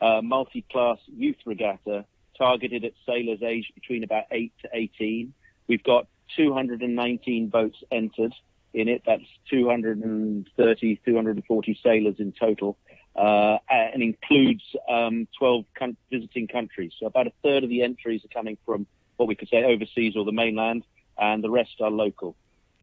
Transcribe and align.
uh, 0.00 0.20
multi-class 0.22 0.98
youth 1.06 1.36
regatta 1.44 2.04
targeted 2.36 2.84
at 2.84 2.92
sailors 3.06 3.42
aged 3.42 3.74
between 3.74 4.02
about 4.02 4.24
8 4.30 4.52
to 4.62 4.68
18. 4.72 5.32
We've 5.68 5.82
got 5.82 6.06
219 6.36 7.48
boats 7.48 7.78
entered 7.90 8.34
in 8.72 8.88
it. 8.88 9.02
That's 9.06 9.24
230, 9.50 11.00
240 11.04 11.80
sailors 11.82 12.14
in 12.18 12.32
total, 12.32 12.78
uh, 13.14 13.58
and 13.68 14.02
includes 14.02 14.62
um, 14.88 15.28
12 15.38 15.64
con- 15.78 15.96
visiting 16.10 16.48
countries. 16.48 16.92
So 16.98 17.06
about 17.06 17.26
a 17.26 17.32
third 17.42 17.64
of 17.64 17.70
the 17.70 17.82
entries 17.82 18.24
are 18.24 18.28
coming 18.28 18.56
from 18.64 18.86
what 19.16 19.28
we 19.28 19.34
could 19.34 19.48
say 19.48 19.64
overseas 19.64 20.16
or 20.16 20.24
the 20.24 20.32
mainland, 20.32 20.84
and 21.18 21.44
the 21.44 21.50
rest 21.50 21.80
are 21.80 21.90
local. 21.90 22.36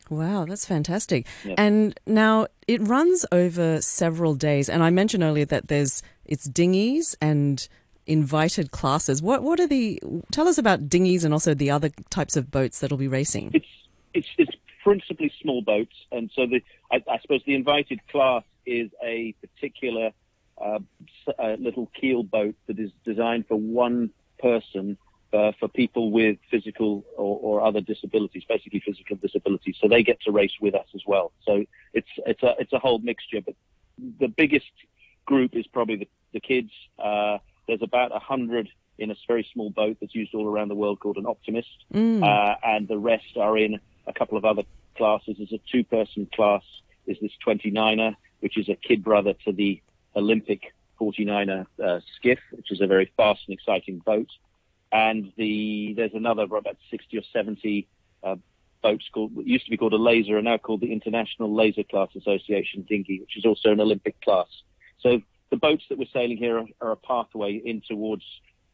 Wow, 0.09 0.45
that's 0.45 0.65
fantastic. 0.65 1.27
And 1.57 1.99
now 2.05 2.47
it 2.67 2.81
runs 2.81 3.25
over 3.31 3.81
several 3.81 4.35
days. 4.35 4.69
And 4.69 4.83
I 4.83 4.89
mentioned 4.89 5.23
earlier 5.23 5.45
that 5.45 5.67
there's 5.67 6.01
it's 6.25 6.45
dinghies 6.45 7.15
and 7.21 7.67
invited 8.05 8.71
classes. 8.71 9.21
What 9.21 9.43
what 9.43 9.59
are 9.59 9.67
the 9.67 10.01
tell 10.31 10.47
us 10.47 10.57
about 10.57 10.89
dinghies 10.89 11.23
and 11.23 11.33
also 11.33 11.53
the 11.53 11.71
other 11.71 11.89
types 12.09 12.35
of 12.35 12.49
boats 12.49 12.79
that'll 12.79 12.97
be 12.97 13.07
racing? 13.07 13.51
It's 13.53 13.67
it's 14.13 14.27
it's 14.37 14.51
principally 14.83 15.31
small 15.41 15.61
boats, 15.61 15.95
and 16.11 16.31
so 16.33 16.45
the 16.47 16.61
I, 16.91 17.03
I 17.11 17.19
suppose 17.19 17.41
the 17.45 17.55
invited 17.55 17.99
class 18.07 18.43
is 18.65 18.89
a 19.03 19.33
particular 19.41 20.11
uh, 20.59 20.79
little 21.59 21.91
keel 21.99 22.23
boat 22.23 22.55
that 22.67 22.79
is 22.79 22.91
designed 23.05 23.47
for 23.47 23.55
one 23.55 24.09
person 24.39 24.97
uh, 25.37 25.51
for 25.59 25.67
people 25.67 26.11
with 26.11 26.37
physical 26.49 27.05
or, 27.15 27.39
or, 27.47 27.61
other 27.61 27.81
disabilities, 27.81 28.43
basically 28.49 28.81
physical 28.83 29.17
disabilities. 29.17 29.75
So 29.79 29.87
they 29.87 30.01
get 30.01 30.19
to 30.21 30.31
race 30.31 30.57
with 30.59 30.73
us 30.73 30.87
as 30.95 31.01
well. 31.05 31.31
So 31.45 31.63
it's 31.93 32.07
it's 32.25 32.41
a 32.41 32.55
it's 32.59 32.73
a 32.73 32.79
whole 32.79 32.99
mixture. 32.99 33.41
But 33.45 33.55
the 34.19 34.29
biggest 34.29 34.71
group 35.25 35.55
is 35.55 35.67
probably 35.67 35.97
the, 35.97 36.07
the 36.33 36.39
kids. 36.39 36.71
Uh, 36.97 37.37
there's 37.67 37.83
about 37.83 38.15
a 38.15 38.19
hundred 38.19 38.67
in 38.97 39.11
a 39.11 39.15
very 39.27 39.47
small 39.53 39.69
boat 39.69 39.97
that's 40.01 40.15
used 40.15 40.33
all 40.33 40.47
around 40.47 40.69
the 40.69 40.75
world 40.75 40.99
called 40.99 41.17
an 41.17 41.27
Optimist, 41.27 41.85
mm. 41.93 42.23
uh, 42.23 42.55
and 42.63 42.87
the 42.87 42.97
rest 42.97 43.37
are 43.39 43.55
in 43.57 43.79
a 44.07 44.13
couple 44.13 44.37
of 44.39 44.45
other 44.45 44.63
classes. 44.95 45.35
There's 45.37 45.53
a 45.53 45.61
two-person 45.71 46.29
class. 46.33 46.63
Is 47.05 47.17
this 47.21 47.31
29er, 47.45 48.15
which 48.39 48.57
is 48.57 48.69
a 48.69 48.75
kid 48.75 49.03
brother 49.03 49.33
to 49.45 49.51
the 49.51 49.81
Olympic 50.15 50.73
49er 50.99 51.67
uh, 51.83 51.99
skiff, 52.15 52.39
which 52.51 52.71
is 52.71 52.81
a 52.81 52.87
very 52.87 53.11
fast 53.15 53.41
and 53.47 53.53
exciting 53.53 53.99
boat 53.99 54.27
and 54.91 55.31
the 55.37 55.93
there's 55.95 56.13
another 56.13 56.43
about 56.43 56.77
60 56.89 57.17
or 57.17 57.23
70 57.33 57.87
uh, 58.23 58.35
boats 58.81 59.05
called 59.11 59.31
used 59.43 59.65
to 59.65 59.71
be 59.71 59.77
called 59.77 59.93
a 59.93 59.97
laser, 59.97 60.37
and 60.37 60.45
now 60.45 60.57
called 60.57 60.81
the 60.81 60.91
International 60.91 61.53
Laser 61.53 61.83
Class 61.83 62.09
Association 62.15 62.85
dinghy, 62.87 63.19
which 63.19 63.37
is 63.37 63.45
also 63.45 63.71
an 63.71 63.79
Olympic 63.79 64.19
class. 64.21 64.47
So 64.99 65.21
the 65.49 65.57
boats 65.57 65.83
that 65.89 65.97
we're 65.97 66.05
sailing 66.13 66.37
here 66.37 66.59
are, 66.59 66.65
are 66.81 66.91
a 66.91 66.97
pathway 66.97 67.55
in 67.55 67.81
towards 67.81 68.23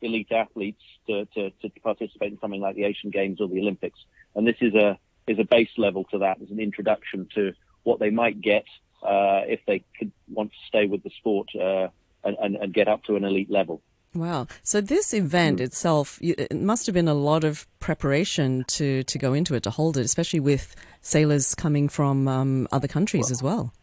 elite 0.02 0.32
athletes 0.32 0.82
to, 1.08 1.26
to, 1.34 1.50
to, 1.50 1.70
participate 1.82 2.34
in 2.34 2.40
something 2.40 2.60
like 2.60 2.76
the 2.76 2.84
Asian 2.84 3.10
Games 3.10 3.40
or 3.40 3.48
the 3.48 3.60
Olympics. 3.60 4.00
And 4.36 4.46
this 4.46 4.58
is 4.60 4.74
a 4.76 4.98
is 5.28 5.40
a 5.40 5.46
base 5.46 5.70
level 5.78 6.04
to 6.12 6.20
that, 6.20 6.42
as 6.42 6.50
an 6.50 6.60
introduction 6.60 7.28
to 7.34 7.54
what 7.84 8.00
they 8.00 8.10
might 8.10 8.42
get 8.42 8.66
uh, 9.02 9.42
if 9.48 9.62
they 9.66 9.84
could 9.98 10.12
want 10.30 10.52
to 10.52 10.58
stay 10.68 10.86
with 10.86 11.02
the 11.04 11.12
sport 11.12 11.48
uh, 11.56 11.88
and, 12.26 12.38
and, 12.42 12.56
and 12.58 12.74
get 12.74 12.90
up 12.90 13.04
to 13.06 13.16
an 13.16 13.24
elite 13.24 13.50
level. 13.50 13.82
Wow. 14.16 14.48
So 14.62 14.80
this 14.80 15.14
event 15.14 15.60
mm. 15.60 15.64
itself, 15.64 16.20
it 16.22 16.56
must 16.56 16.86
have 16.86 16.94
been 16.94 17.08
a 17.08 17.16
lot 17.16 17.44
of 17.44 17.68
preparation 17.80 18.64
to, 18.68 19.04
to 19.04 19.18
go 19.18 19.34
into 19.34 19.56
it, 19.56 19.64
to 19.64 19.72
hold 19.72 19.98
it, 19.98 20.06
especially 20.06 20.40
with 20.40 20.76
sailors 21.02 21.56
coming 21.56 21.90
from 21.90 22.28
um, 22.28 22.68
other 22.72 22.88
countries 22.88 23.26
well, 23.26 23.32
as 23.32 23.44
well. 23.44 23.74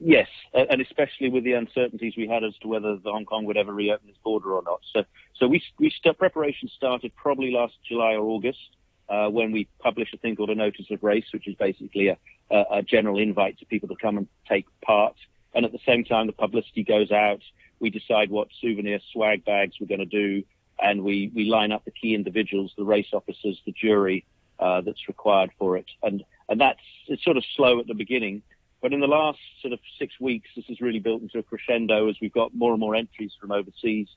Yes, 0.00 0.28
and 0.54 0.80
especially 0.80 1.28
with 1.28 1.42
the 1.42 1.54
uncertainties 1.54 2.14
we 2.16 2.28
had 2.28 2.44
as 2.44 2.56
to 2.58 2.68
whether 2.68 2.96
the 2.96 3.10
Hong 3.10 3.24
Kong 3.24 3.44
would 3.46 3.56
ever 3.56 3.72
reopen 3.72 4.08
its 4.08 4.18
border 4.18 4.52
or 4.54 4.62
not. 4.62 4.80
So, 4.92 5.04
so 5.34 5.48
we, 5.48 5.60
we 5.80 5.90
st- 5.90 6.16
preparation 6.16 6.68
started 6.68 7.12
probably 7.16 7.50
last 7.50 7.74
July 7.86 8.12
or 8.14 8.24
August 8.24 8.76
uh, 9.08 9.28
when 9.28 9.50
we 9.50 9.66
published 9.80 10.14
a 10.14 10.18
thing 10.18 10.36
called 10.36 10.50
a 10.50 10.54
notice 10.54 10.86
of 10.92 11.02
race, 11.02 11.24
which 11.32 11.48
is 11.48 11.56
basically 11.56 12.08
a, 12.08 12.18
a, 12.48 12.64
a 12.74 12.82
general 12.82 13.18
invite 13.18 13.58
to 13.58 13.66
people 13.66 13.88
to 13.88 13.96
come 13.96 14.18
and 14.18 14.28
take 14.48 14.66
part. 14.82 15.16
And 15.52 15.64
at 15.64 15.72
the 15.72 15.80
same 15.84 16.04
time, 16.04 16.28
the 16.28 16.32
publicity 16.32 16.84
goes 16.84 17.10
out 17.10 17.40
we 17.80 17.90
decide 17.90 18.30
what 18.30 18.48
souvenir 18.60 19.00
swag 19.12 19.44
bags 19.44 19.76
we're 19.80 19.86
going 19.86 20.00
to 20.00 20.06
do, 20.06 20.44
and 20.80 21.02
we, 21.02 21.30
we 21.34 21.44
line 21.46 21.72
up 21.72 21.84
the 21.84 21.90
key 21.90 22.14
individuals, 22.14 22.72
the 22.76 22.84
race 22.84 23.08
officers, 23.12 23.60
the 23.66 23.72
jury 23.72 24.24
uh, 24.58 24.80
that's 24.80 25.08
required 25.08 25.50
for 25.58 25.76
it. 25.76 25.86
And, 26.02 26.24
and 26.48 26.60
that's 26.60 26.80
it's 27.06 27.24
sort 27.24 27.36
of 27.36 27.44
slow 27.56 27.80
at 27.80 27.86
the 27.86 27.94
beginning. 27.94 28.42
But 28.80 28.92
in 28.92 29.00
the 29.00 29.08
last 29.08 29.38
sort 29.60 29.72
of 29.72 29.80
six 29.98 30.14
weeks, 30.20 30.48
this 30.54 30.64
has 30.66 30.80
really 30.80 31.00
built 31.00 31.22
into 31.22 31.38
a 31.38 31.42
crescendo 31.42 32.08
as 32.08 32.16
we've 32.20 32.32
got 32.32 32.54
more 32.54 32.72
and 32.72 32.80
more 32.80 32.94
entries 32.94 33.32
from 33.40 33.50
overseas. 33.50 34.08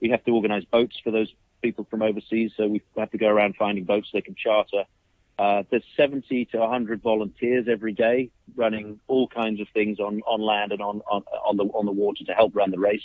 We 0.00 0.10
have 0.10 0.24
to 0.24 0.32
organize 0.32 0.64
boats 0.64 0.96
for 1.02 1.10
those 1.10 1.32
people 1.62 1.86
from 1.88 2.02
overseas, 2.02 2.52
so 2.56 2.66
we 2.66 2.82
have 2.96 3.10
to 3.12 3.18
go 3.18 3.28
around 3.28 3.56
finding 3.56 3.84
boats 3.84 4.08
they 4.12 4.20
can 4.20 4.34
charter. 4.34 4.84
Uh, 5.38 5.62
there's 5.70 5.84
70 5.96 6.46
to 6.46 6.58
100 6.58 7.00
volunteers 7.00 7.66
every 7.70 7.92
day 7.92 8.30
running 8.56 8.98
all 9.06 9.28
kinds 9.28 9.60
of 9.60 9.68
things 9.72 10.00
on, 10.00 10.20
on 10.26 10.40
land 10.40 10.72
and 10.72 10.82
on, 10.82 11.00
on, 11.10 11.22
on 11.46 11.56
the, 11.56 11.64
on 11.64 11.86
the 11.86 11.92
water 11.92 12.24
to 12.24 12.32
help 12.32 12.56
run 12.56 12.72
the 12.72 12.78
race. 12.78 13.04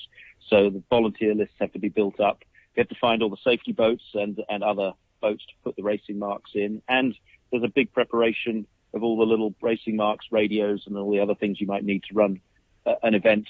So 0.49 0.69
the 0.71 0.81
volunteer 0.89 1.35
lists 1.35 1.55
have 1.59 1.71
to 1.73 1.79
be 1.79 1.89
built 1.89 2.19
up. 2.19 2.43
We 2.75 2.81
have 2.81 2.89
to 2.89 2.95
find 2.99 3.21
all 3.21 3.29
the 3.29 3.37
safety 3.43 3.71
boats 3.71 4.03
and, 4.15 4.41
and 4.49 4.63
other 4.63 4.93
boats 5.21 5.45
to 5.45 5.53
put 5.63 5.75
the 5.75 5.83
racing 5.83 6.17
marks 6.17 6.51
in. 6.55 6.81
And 6.89 7.15
there's 7.51 7.63
a 7.63 7.67
big 7.67 7.93
preparation 7.93 8.65
of 8.95 9.03
all 9.03 9.17
the 9.17 9.25
little 9.25 9.53
racing 9.61 9.95
marks, 9.95 10.25
radios, 10.31 10.83
and 10.87 10.97
all 10.97 11.11
the 11.11 11.19
other 11.19 11.35
things 11.35 11.61
you 11.61 11.67
might 11.67 11.83
need 11.83 12.03
to 12.09 12.15
run 12.15 12.41
uh, 12.85 12.95
an 13.03 13.13
event 13.13 13.47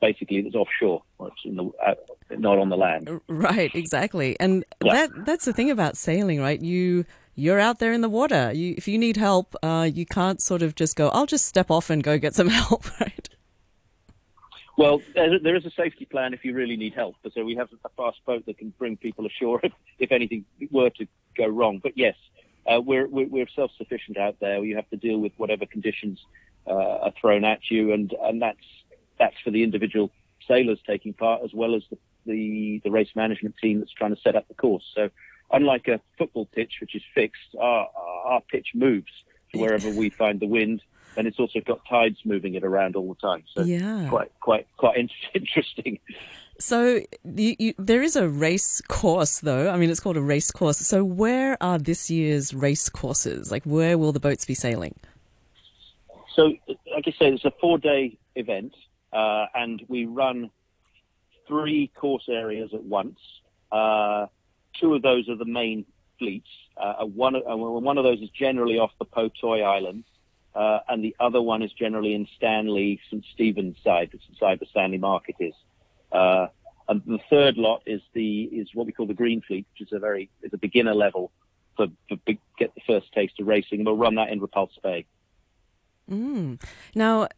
basically 0.00 0.40
that's 0.42 0.54
offshore, 0.54 1.02
the, 1.18 1.70
uh, 1.86 1.94
not 2.30 2.58
on 2.58 2.70
the 2.70 2.76
land. 2.76 3.20
Right, 3.28 3.72
exactly. 3.74 4.36
And 4.40 4.64
yeah. 4.82 4.92
that 4.92 5.24
that's 5.24 5.44
the 5.44 5.52
thing 5.52 5.70
about 5.70 5.96
sailing, 5.96 6.40
right? 6.40 6.60
You 6.60 7.04
you're 7.34 7.60
out 7.60 7.78
there 7.78 7.92
in 7.92 8.00
the 8.00 8.08
water. 8.08 8.52
You, 8.52 8.74
if 8.76 8.86
you 8.88 8.98
need 8.98 9.16
help, 9.16 9.54
uh, 9.62 9.88
you 9.92 10.06
can't 10.06 10.40
sort 10.40 10.62
of 10.62 10.74
just 10.74 10.96
go, 10.96 11.08
I'll 11.08 11.26
just 11.26 11.46
step 11.46 11.70
off 11.70 11.90
and 11.90 12.02
go 12.02 12.18
get 12.18 12.34
some 12.34 12.48
help, 12.62 12.88
right? 13.00 13.28
Well, 14.76 15.02
there 15.14 15.54
is 15.54 15.64
a 15.64 15.70
safety 15.70 16.04
plan 16.04 16.34
if 16.34 16.44
you 16.44 16.52
really 16.52 16.76
need 16.76 16.94
help. 16.94 17.14
So 17.32 17.44
we 17.44 17.54
have 17.54 17.68
a 17.84 17.88
fast 17.90 18.18
boat 18.26 18.44
that 18.46 18.58
can 18.58 18.72
bring 18.76 18.96
people 18.96 19.24
ashore 19.24 19.60
if, 19.62 19.72
if 19.98 20.12
anything 20.12 20.44
were 20.70 20.90
to 20.90 21.06
go 21.36 21.46
wrong. 21.46 21.80
But 21.82 21.92
yes, 21.96 22.16
uh, 22.66 22.80
we're, 22.80 23.06
we're 23.06 23.46
self-sufficient 23.54 24.16
out 24.18 24.36
there. 24.40 24.64
You 24.64 24.76
have 24.76 24.88
to 24.90 24.96
deal 24.96 25.18
with 25.18 25.32
whatever 25.36 25.66
conditions 25.66 26.24
uh, 26.66 26.72
are 26.72 27.12
thrown 27.20 27.44
at 27.44 27.70
you, 27.70 27.92
and, 27.92 28.12
and 28.22 28.40
that's 28.40 28.64
that's 29.18 29.36
for 29.44 29.50
the 29.50 29.62
individual 29.62 30.10
sailors 30.46 30.78
taking 30.86 31.12
part 31.12 31.42
as 31.44 31.52
well 31.54 31.74
as 31.74 31.82
the, 31.90 31.98
the, 32.26 32.80
the 32.84 32.90
race 32.90 33.10
management 33.14 33.54
team 33.60 33.78
that's 33.78 33.92
trying 33.92 34.14
to 34.14 34.20
set 34.20 34.34
up 34.34 34.48
the 34.48 34.54
course. 34.54 34.84
So 34.94 35.10
unlike 35.52 35.88
a 35.88 36.00
football 36.18 36.46
pitch, 36.46 36.74
which 36.80 36.94
is 36.94 37.02
fixed, 37.14 37.54
our, 37.58 37.88
our 38.24 38.40
pitch 38.40 38.68
moves 38.74 39.10
to 39.52 39.60
wherever 39.60 39.90
we 39.90 40.10
find 40.10 40.40
the 40.40 40.46
wind, 40.46 40.82
and 41.16 41.26
it's 41.26 41.38
also 41.38 41.60
got 41.60 41.80
tides 41.88 42.18
moving 42.24 42.54
it 42.54 42.64
around 42.64 42.96
all 42.96 43.08
the 43.08 43.20
time. 43.20 43.44
So 43.54 43.62
yeah. 43.62 44.08
quite, 44.08 44.32
quite, 44.40 44.66
quite 44.76 44.96
interesting. 45.34 46.00
So 46.58 47.00
you, 47.24 47.56
you, 47.58 47.74
there 47.78 48.02
is 48.02 48.16
a 48.16 48.28
race 48.28 48.80
course, 48.88 49.40
though. 49.40 49.70
I 49.70 49.76
mean, 49.76 49.90
it's 49.90 50.00
called 50.00 50.16
a 50.16 50.22
race 50.22 50.50
course. 50.50 50.78
So 50.78 51.04
where 51.04 51.60
are 51.62 51.78
this 51.78 52.10
year's 52.10 52.54
race 52.54 52.88
courses? 52.88 53.50
Like, 53.50 53.64
where 53.64 53.98
will 53.98 54.12
the 54.12 54.20
boats 54.20 54.44
be 54.44 54.54
sailing? 54.54 54.94
So, 56.34 56.54
like 56.92 57.06
I 57.06 57.10
say, 57.18 57.32
it's 57.32 57.44
a 57.44 57.52
four-day 57.60 58.18
event, 58.34 58.74
uh, 59.12 59.46
and 59.54 59.82
we 59.88 60.06
run 60.06 60.50
three 61.46 61.92
course 61.94 62.24
areas 62.28 62.70
at 62.74 62.82
once. 62.82 63.18
Uh, 63.70 64.26
two 64.80 64.94
of 64.94 65.02
those 65.02 65.28
are 65.28 65.36
the 65.36 65.44
main 65.44 65.84
fleets. 66.18 66.48
Uh, 66.76 67.04
one, 67.04 67.36
uh, 67.36 67.56
one 67.56 67.98
of 67.98 68.04
those 68.04 68.20
is 68.20 68.30
generally 68.30 68.78
off 68.78 68.90
the 68.98 69.04
Po 69.04 69.28
Toi 69.28 69.62
Islands, 69.62 70.06
uh, 70.54 70.80
and 70.88 71.04
the 71.04 71.14
other 71.20 71.42
one 71.42 71.62
is 71.62 71.72
generally 71.72 72.14
in 72.14 72.26
Stanley, 72.36 73.00
St. 73.08 73.24
Stephen's 73.32 73.76
side, 73.82 74.10
the 74.12 74.18
side 74.38 74.60
the 74.60 74.66
Stanley 74.66 74.98
Market 74.98 75.36
is. 75.38 75.54
Uh, 76.12 76.46
and 76.88 77.02
the 77.06 77.18
third 77.30 77.56
lot 77.56 77.82
is 77.86 78.02
the 78.12 78.42
is 78.44 78.68
what 78.74 78.86
we 78.86 78.92
call 78.92 79.06
the 79.06 79.14
Green 79.14 79.40
Fleet, 79.40 79.66
which 79.72 79.88
is 79.88 79.92
a 79.92 79.98
very 79.98 80.28
is 80.42 80.52
a 80.52 80.58
beginner 80.58 80.94
level 80.94 81.32
for, 81.76 81.86
for 82.08 82.16
big, 82.26 82.38
get 82.58 82.74
the 82.74 82.82
first 82.86 83.12
taste 83.12 83.40
of 83.40 83.46
racing. 83.46 83.84
We'll 83.84 83.96
run 83.96 84.16
that 84.16 84.28
in 84.28 84.40
Repulse 84.40 84.78
Bay. 84.82 85.06
Mm. 86.10 86.60
Now, 86.94 87.28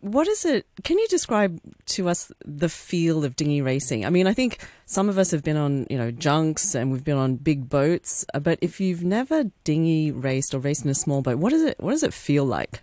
what 0.00 0.28
is 0.28 0.44
it? 0.44 0.66
Can 0.84 0.98
you 0.98 1.06
describe 1.08 1.60
to 1.86 2.08
us 2.08 2.30
the 2.44 2.68
feel 2.68 3.24
of 3.24 3.36
dinghy 3.36 3.62
racing? 3.62 4.04
I 4.04 4.10
mean, 4.10 4.26
I 4.26 4.34
think 4.34 4.66
some 4.86 5.08
of 5.08 5.18
us 5.18 5.30
have 5.30 5.42
been 5.42 5.56
on, 5.56 5.86
you 5.90 5.98
know, 5.98 6.10
junks 6.10 6.74
and 6.74 6.92
we've 6.92 7.04
been 7.04 7.16
on 7.16 7.36
big 7.36 7.68
boats, 7.68 8.24
uh, 8.34 8.38
but 8.38 8.58
if 8.60 8.80
you've 8.80 9.04
never 9.04 9.44
dinghy 9.64 10.10
raced 10.10 10.54
or 10.54 10.58
raced 10.58 10.84
in 10.84 10.90
a 10.90 10.94
small 10.94 11.22
boat, 11.22 11.38
what 11.38 11.50
does 11.50 11.62
it 11.62 11.76
what 11.80 11.92
does 11.92 12.02
it 12.02 12.14
feel 12.14 12.44
like? 12.44 12.82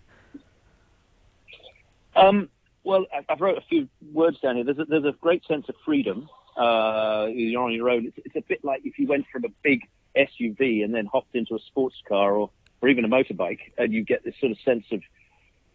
Um, 2.16 2.50
well, 2.84 3.06
I've 3.30 3.42
wrote 3.42 3.58
a 3.58 3.62
few 3.62 3.88
words 4.12 4.40
down 4.40 4.56
here. 4.56 4.66
There's 4.66 4.80
a, 4.80 4.86
there's 4.86 5.06
a 5.06 5.16
great 5.20 5.46
sense 5.46 5.68
of 5.70 5.76
freedom. 5.86 6.30
Uh, 6.58 7.28
you're 7.32 7.64
on 7.64 7.74
your 7.74 7.90
own. 7.90 8.06
It's, 8.06 8.18
it's 8.26 8.36
a 8.36 8.42
bit 8.42 8.64
like 8.64 8.82
if 8.86 9.00
you 9.00 9.08
went 9.08 9.26
from 9.32 9.46
a 9.46 9.50
big 9.64 9.88
SUV 10.16 10.84
and 10.84 10.94
then 10.94 11.06
hopped 11.06 11.36
into 11.36 11.56
a 11.56 11.60
sports 11.60 11.96
car 12.08 12.36
or, 12.36 12.50
or 12.82 12.90
even 12.90 13.06
a 13.06 13.08
motorbike, 13.08 13.60
and 13.78 13.94
you 13.94 14.04
get 14.04 14.24
this 14.24 14.36
sort 14.40 14.52
of 14.52 14.60
sense 14.60 14.86
of 14.92 15.02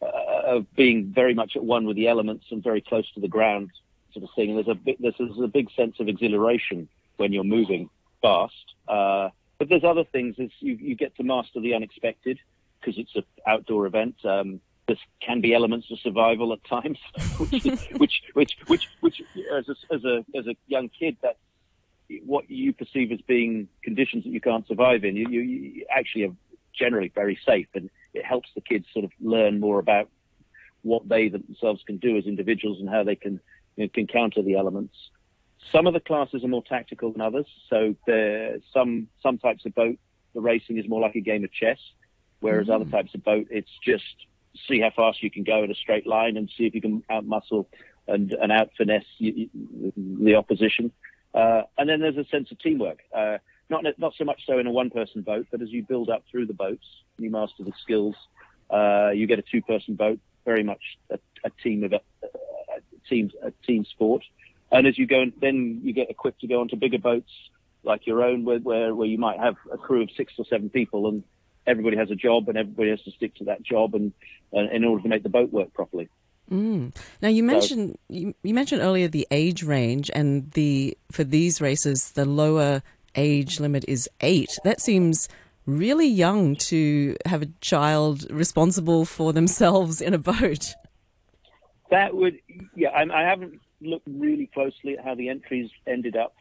of 0.03 0.67
being 0.75 1.13
very 1.15 1.35
much 1.35 1.57
at 1.57 1.65
one 1.65 1.87
with 1.87 1.97
the 1.97 2.09
elements 2.09 2.47
and 2.51 2.63
very 2.63 2.81
close 2.81 3.11
to 3.13 3.21
the 3.21 3.29
ground. 3.29 3.71
Sort 4.13 4.25
of 4.25 4.31
thing. 4.35 4.51
And 4.51 4.59
There's 4.59 4.77
a 4.77 4.79
big, 4.79 4.97
there's, 5.01 5.15
there's 5.19 5.39
a 5.39 5.49
big 5.49 5.71
sense 5.73 6.01
of 6.01 6.09
exhilaration 6.09 6.89
when 7.17 7.33
you're 7.33 7.45
moving 7.45 7.91
fast. 8.23 8.55
Uh, 8.87 9.31
but 9.59 9.69
there's 9.69 9.85
other 9.85 10.05
things. 10.05 10.37
As 10.39 10.51
you, 10.61 10.75
you 10.75 10.95
get 10.95 11.17
to 11.17 11.23
master 11.23 11.61
the 11.61 11.75
unexpected 11.75 12.39
because 12.81 12.99
it's 12.99 13.15
an 13.17 13.25
outdoor 13.47 13.87
event. 13.87 14.17
Um, 14.25 14.61
there 14.87 14.97
can 15.21 15.41
be 15.41 15.53
elements 15.53 15.91
of 15.91 15.99
survival 15.99 16.53
at 16.53 16.65
times, 16.65 16.99
which, 17.39 17.65
which, 17.97 18.23
which, 18.33 18.57
which, 18.67 18.89
which, 19.01 19.23
as 19.55 19.69
a, 19.69 19.95
as 19.95 20.05
a 20.05 20.25
as 20.35 20.47
a 20.47 20.57
young 20.67 20.89
kid, 20.89 21.17
that's 21.21 21.39
what 22.25 22.51
you 22.51 22.73
perceive 22.73 23.13
as 23.13 23.21
being 23.23 23.69
conditions 23.83 24.25
that 24.25 24.31
you 24.31 24.41
can't 24.41 24.67
survive 24.67 25.05
in. 25.05 25.15
You, 25.15 25.29
you, 25.29 25.41
you 25.43 25.87
actually 25.91 26.25
are 26.25 26.35
generally 26.73 27.13
very 27.15 27.39
safe, 27.45 27.69
and 27.75 27.91
it 28.19 28.25
helps 28.25 28.49
the 28.55 28.61
kids 28.61 28.87
sort 28.93 29.05
of 29.05 29.11
learn 29.21 29.61
more 29.61 29.79
about 29.79 30.09
what 30.83 31.09
they 31.09 31.29
themselves 31.29 31.83
can 31.87 31.97
do 31.97 32.17
as 32.17 32.25
individuals 32.25 32.79
and 32.81 32.89
how 32.89 33.03
they 33.03 33.17
can 33.17 33.41
you 33.77 33.85
know, 33.85 33.89
can 33.93 34.07
counter 34.07 34.43
the 34.43 34.55
elements. 34.55 34.95
Some 35.73 35.87
of 35.87 35.95
the 35.95 36.01
classes 36.01 36.45
are 36.45 36.49
more 36.49 36.63
tactical 36.63 37.13
than 37.13 37.21
others. 37.21 37.47
So 37.69 37.95
there, 38.07 38.59
some 38.73 39.09
some 39.23 39.39
types 39.39 39.67
of 39.67 39.75
boat, 39.75 39.99
the 40.35 40.41
racing 40.41 40.79
is 40.79 40.89
more 40.89 41.01
like 41.01 41.15
a 41.15 41.21
game 41.21 41.45
of 41.45 41.53
chess, 41.53 41.79
whereas 42.41 42.69
mm. 42.69 42.75
other 42.75 42.91
types 42.91 43.15
of 43.15 43.25
boat, 43.25 43.49
it's 43.51 43.71
just 43.85 44.05
see 44.67 44.81
how 44.81 44.91
fast 44.95 45.23
you 45.23 45.31
can 45.31 45.45
go 45.45 45.63
in 45.63 45.71
a 45.71 45.75
straight 45.75 46.07
line 46.07 46.37
and 46.37 46.51
see 46.57 46.65
if 46.67 46.75
you 46.75 46.81
can 46.81 47.03
outmuscle 47.11 47.67
and, 48.07 48.33
and 48.33 48.51
out 48.51 48.71
finesse 48.77 49.05
the 49.21 50.35
opposition. 50.37 50.91
Uh, 51.35 51.63
and 51.77 51.89
then 51.89 52.01
there's 52.01 52.17
a 52.17 52.25
sense 52.25 52.51
of 52.51 52.59
teamwork. 52.59 53.01
Uh, 53.15 53.39
not 53.71 53.85
not 53.99 54.15
so 54.17 54.25
much 54.25 54.43
so 54.47 54.59
in 54.59 54.67
a 54.67 54.71
one 54.71 54.91
person 54.91 55.23
boat, 55.23 55.47
but 55.51 55.63
as 55.63 55.71
you 55.71 55.83
build 55.83 56.11
up 56.11 56.25
through 56.31 56.47
the 56.47 56.55
boats, 56.55 56.87
you 57.19 57.31
master 57.31 57.65
the 57.65 57.73
skills. 57.83 58.17
Uh, 58.71 59.11
you 59.15 59.27
get 59.27 59.39
a 59.39 59.43
two 59.43 59.63
person 59.63 59.95
boat, 59.95 60.19
very 60.45 60.63
much 60.63 60.83
a, 61.11 61.19
a 61.45 61.51
team 61.63 61.85
of 61.85 61.93
a, 61.93 62.01
a 62.23 63.09
team 63.09 63.31
a 63.43 63.51
team 63.67 63.85
sport. 63.85 64.23
And 64.71 64.87
as 64.87 64.99
you 64.99 65.07
go, 65.07 65.21
and 65.23 65.33
then 65.41 65.81
you 65.83 65.93
get 65.95 66.11
equipped 66.11 66.43
to 66.43 66.47
go 66.47 66.61
onto 66.61 66.77
bigger 66.77 66.99
boats 66.99 67.31
like 67.85 68.07
your 68.07 68.23
own, 68.23 68.45
where, 68.45 68.59
where 68.59 68.95
where 68.95 69.09
you 69.09 69.19
might 69.19 69.39
have 69.39 69.57
a 69.73 69.79
crew 69.79 70.03
of 70.03 70.11
six 70.17 70.35
or 70.39 70.45
seven 70.45 70.69
people, 70.69 71.09
and 71.09 71.25
everybody 71.67 71.97
has 71.97 72.11
a 72.11 72.15
job 72.15 72.49
and 72.49 72.59
everybody 72.59 72.91
has 72.91 73.03
to 73.03 73.11
stick 73.13 73.35
to 73.37 73.45
that 73.45 73.63
job 73.63 73.95
and, 73.95 74.13
and 74.53 74.71
in 74.73 74.85
order 74.85 75.03
to 75.03 75.09
make 75.09 75.23
the 75.23 75.29
boat 75.29 75.53
work 75.53 75.73
properly. 75.75 76.09
Mm. 76.51 76.95
Now 77.21 77.29
you 77.29 77.43
mentioned 77.43 77.99
so, 78.09 78.15
you, 78.15 78.35
you, 78.43 78.55
mentioned 78.55 78.81
earlier 78.81 79.07
the 79.07 79.29
age 79.31 79.63
range 79.63 80.11
and 80.15 80.51
the 80.53 80.97
for 81.13 81.23
these 81.23 81.61
races 81.61 82.13
the 82.13 82.25
lower 82.25 82.83
age 83.19 83.61
limit 83.61 83.85
is 83.89 84.09
eight. 84.21 84.53
That 84.65 84.81
seems 84.81 85.29
really 85.67 86.07
young 86.07 86.57
to 86.57 87.17
have 87.27 87.43
a 87.43 87.49
child 87.61 88.27
responsible 88.31 89.05
for 89.05 89.33
themselves 89.33 90.01
in 90.01 90.15
a 90.15 90.19
boat. 90.19 90.75
That 91.91 92.15
would 92.15 92.37
yeah. 92.75 92.91
I, 92.91 93.03
I 93.21 93.23
haven't 93.29 93.61
looked 93.81 94.09
really 94.09 94.49
closely 94.55 94.97
at 94.97 95.05
how 95.05 95.15
the 95.15 95.29
entries 95.29 95.71
ended 95.87 96.17
up 96.17 96.35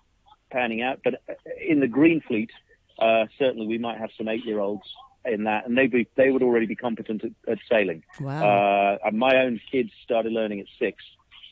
panning 0.50 0.82
out, 0.82 1.00
but 1.04 1.14
in 1.60 1.80
the 1.80 1.88
Green 1.88 2.22
Fleet, 2.28 2.52
uh, 3.00 3.26
certainly 3.38 3.68
we 3.68 3.78
might 3.78 3.98
have 3.98 4.12
some 4.18 4.28
eight-year-olds 4.28 4.88
in 5.26 5.44
that, 5.44 5.68
and 5.68 5.78
they 5.78 5.88
be, 5.88 6.08
they 6.16 6.30
would 6.32 6.42
already 6.42 6.66
be 6.66 6.76
competent 6.76 7.24
at, 7.24 7.32
at 7.52 7.60
sailing. 7.70 8.02
Wow. 8.20 8.98
Uh, 9.06 9.12
my 9.12 9.36
own 9.44 9.60
kids 9.70 9.92
started 10.04 10.32
learning 10.32 10.62
at 10.62 10.68
six, 10.80 11.04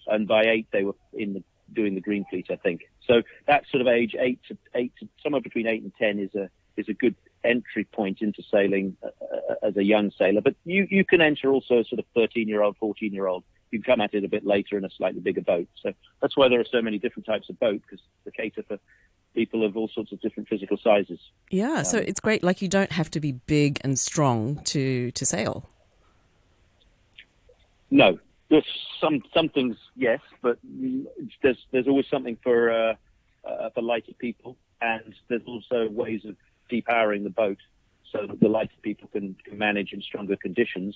and 0.07 0.27
by 0.27 0.43
eight 0.43 0.67
they 0.71 0.83
were 0.83 0.95
in 1.13 1.33
the, 1.33 1.43
doing 1.73 1.93
the 1.93 2.01
green 2.01 2.25
fleet, 2.29 2.47
I 2.49 2.55
think. 2.55 2.81
So 3.07 3.21
that 3.47 3.65
sort 3.69 3.81
of 3.81 3.87
age, 3.87 4.15
eight 4.19 4.39
to 4.47 4.57
eight, 4.73 4.93
to, 4.99 5.07
somewhere 5.21 5.41
between 5.41 5.67
eight 5.67 5.83
and 5.83 5.93
ten, 5.95 6.19
is 6.19 6.33
a 6.35 6.49
is 6.77 6.89
a 6.89 6.93
good 6.93 7.15
entry 7.43 7.85
point 7.85 8.21
into 8.21 8.41
sailing 8.51 8.97
uh, 9.03 9.07
uh 9.07 9.67
as 9.67 9.77
a 9.77 9.83
young 9.83 10.11
sailor. 10.17 10.41
But 10.41 10.55
you 10.65 10.87
you 10.89 11.05
can 11.05 11.21
enter 11.21 11.49
also 11.51 11.83
sort 11.83 11.99
of 11.99 12.05
13 12.15 12.47
year 12.47 12.61
old, 12.61 12.77
14 12.77 13.13
year 13.13 13.27
old. 13.27 13.43
You 13.71 13.81
can 13.81 13.93
come 13.93 14.01
at 14.01 14.13
it 14.13 14.23
a 14.23 14.29
bit 14.29 14.45
later 14.45 14.77
in 14.77 14.85
a 14.85 14.89
slightly 14.89 15.21
bigger 15.21 15.41
boat. 15.41 15.67
So 15.81 15.93
that's 16.21 16.37
why 16.37 16.47
there 16.49 16.59
are 16.59 16.65
so 16.65 16.81
many 16.81 16.97
different 16.97 17.25
types 17.25 17.49
of 17.49 17.59
boat 17.59 17.81
because 17.81 18.03
they 18.23 18.31
cater 18.31 18.63
for 18.63 18.79
people 19.33 19.65
of 19.65 19.75
all 19.75 19.89
sorts 19.89 20.11
of 20.11 20.21
different 20.21 20.47
physical 20.47 20.77
sizes. 20.77 21.19
Yeah, 21.51 21.79
um, 21.79 21.85
so 21.85 21.97
it's 21.97 22.19
great. 22.19 22.43
Like 22.43 22.61
you 22.61 22.67
don't 22.67 22.91
have 22.91 23.11
to 23.11 23.19
be 23.19 23.33
big 23.33 23.79
and 23.83 23.99
strong 23.99 24.61
to 24.65 25.11
to 25.11 25.25
sail. 25.25 25.69
No, 27.91 28.19
there's 28.49 28.65
some 29.01 29.23
some 29.33 29.49
things 29.49 29.75
yes, 29.95 30.19
but 30.41 30.57
there's 31.41 31.57
there's 31.71 31.87
always 31.87 32.07
something 32.09 32.37
for 32.43 32.71
uh, 32.71 32.95
uh, 33.43 33.69
for 33.71 33.81
lighter 33.81 34.13
people, 34.17 34.57
and 34.81 35.13
there's 35.27 35.45
also 35.47 35.89
ways 35.89 36.25
of 36.25 36.35
depowering 36.71 37.23
the 37.23 37.29
boat 37.29 37.57
so 38.11 38.25
that 38.27 38.39
the 38.39 38.47
lighter 38.47 38.75
people 38.81 39.09
can, 39.09 39.35
can 39.43 39.57
manage 39.57 39.93
in 39.93 40.01
stronger 40.01 40.35
conditions. 40.35 40.95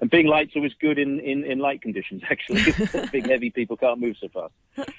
And 0.00 0.10
being 0.10 0.26
light's 0.26 0.54
always 0.54 0.74
good 0.80 0.98
in, 0.98 1.18
in, 1.20 1.44
in 1.44 1.58
light 1.58 1.82
conditions, 1.82 2.22
actually. 2.30 2.62
Big, 3.12 3.28
heavy 3.28 3.50
people 3.50 3.76
can't 3.76 4.00
move 4.00 4.16
so 4.20 4.28
fast. 4.28 4.88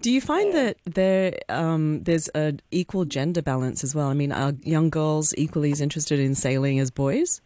Do 0.00 0.12
you 0.12 0.20
find 0.20 0.54
that 0.54 0.76
there 0.84 1.34
um, 1.48 2.04
there's 2.04 2.28
an 2.28 2.60
equal 2.70 3.04
gender 3.04 3.42
balance 3.42 3.82
as 3.82 3.96
well? 3.96 4.06
I 4.06 4.14
mean, 4.14 4.30
are 4.30 4.52
young 4.62 4.90
girls 4.90 5.34
equally 5.36 5.72
as 5.72 5.80
interested 5.80 6.20
in 6.20 6.36
sailing 6.36 6.78
as 6.78 6.92
boys? 6.92 7.40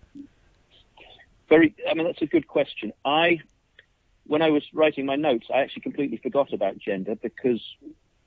Very. 1.48 1.74
I 1.88 1.94
mean, 1.94 2.06
that's 2.06 2.20
a 2.20 2.26
good 2.26 2.48
question. 2.48 2.92
I, 3.06 3.40
when 4.26 4.42
I 4.42 4.50
was 4.50 4.62
writing 4.72 5.06
my 5.06 5.16
notes, 5.16 5.46
I 5.52 5.60
actually 5.60 5.82
completely 5.82 6.18
forgot 6.18 6.52
about 6.52 6.78
gender 6.78 7.14
because 7.14 7.60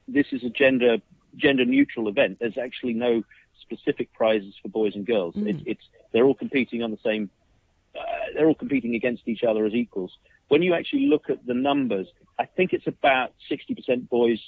this 0.08 0.28
is 0.32 0.44
a 0.44 0.50
gender 0.50 0.98
gender 1.36 1.66
neutral 1.66 2.08
event. 2.08 2.38
There's 2.40 2.58
actually 2.58 2.94
no 2.94 3.24
specific 3.62 4.14
prizes 4.14 4.54
for 4.62 4.70
boys 4.70 4.96
and 4.96 5.06
girls. 5.06 5.36
Mm. 5.36 5.48
It, 5.48 5.56
it's 5.66 5.84
they're 6.12 6.26
all 6.26 6.36
competing 6.36 6.84
on 6.84 6.92
the 6.92 7.00
same. 7.04 7.30
Uh, 7.98 8.02
they're 8.34 8.48
all 8.48 8.56
competing 8.56 8.96
against 8.96 9.28
each 9.28 9.44
other 9.44 9.66
as 9.66 9.74
equals. 9.74 10.12
When 10.48 10.62
you 10.62 10.74
actually 10.74 11.08
look 11.08 11.30
at 11.30 11.46
the 11.46 11.54
numbers, 11.54 12.08
I 12.38 12.46
think 12.46 12.74
it's 12.74 12.88
about 12.88 13.34
60% 13.50 14.10
boys, 14.10 14.40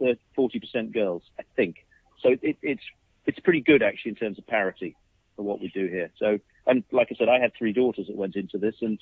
40% 0.00 0.92
girls, 0.92 1.22
I 1.38 1.42
think. 1.54 1.86
So 2.22 2.30
it, 2.42 2.56
it's, 2.62 2.82
it's 3.26 3.38
pretty 3.40 3.60
good 3.60 3.82
actually 3.82 4.10
in 4.10 4.14
terms 4.16 4.38
of 4.38 4.46
parity 4.46 4.96
for 5.36 5.42
what 5.42 5.60
we 5.60 5.68
do 5.68 5.86
here. 5.86 6.10
So, 6.18 6.38
and 6.66 6.82
like 6.90 7.08
I 7.12 7.16
said, 7.16 7.28
I 7.28 7.38
had 7.38 7.52
three 7.56 7.72
daughters 7.72 8.08
that 8.08 8.16
went 8.16 8.34
into 8.34 8.58
this 8.58 8.74
and 8.80 8.98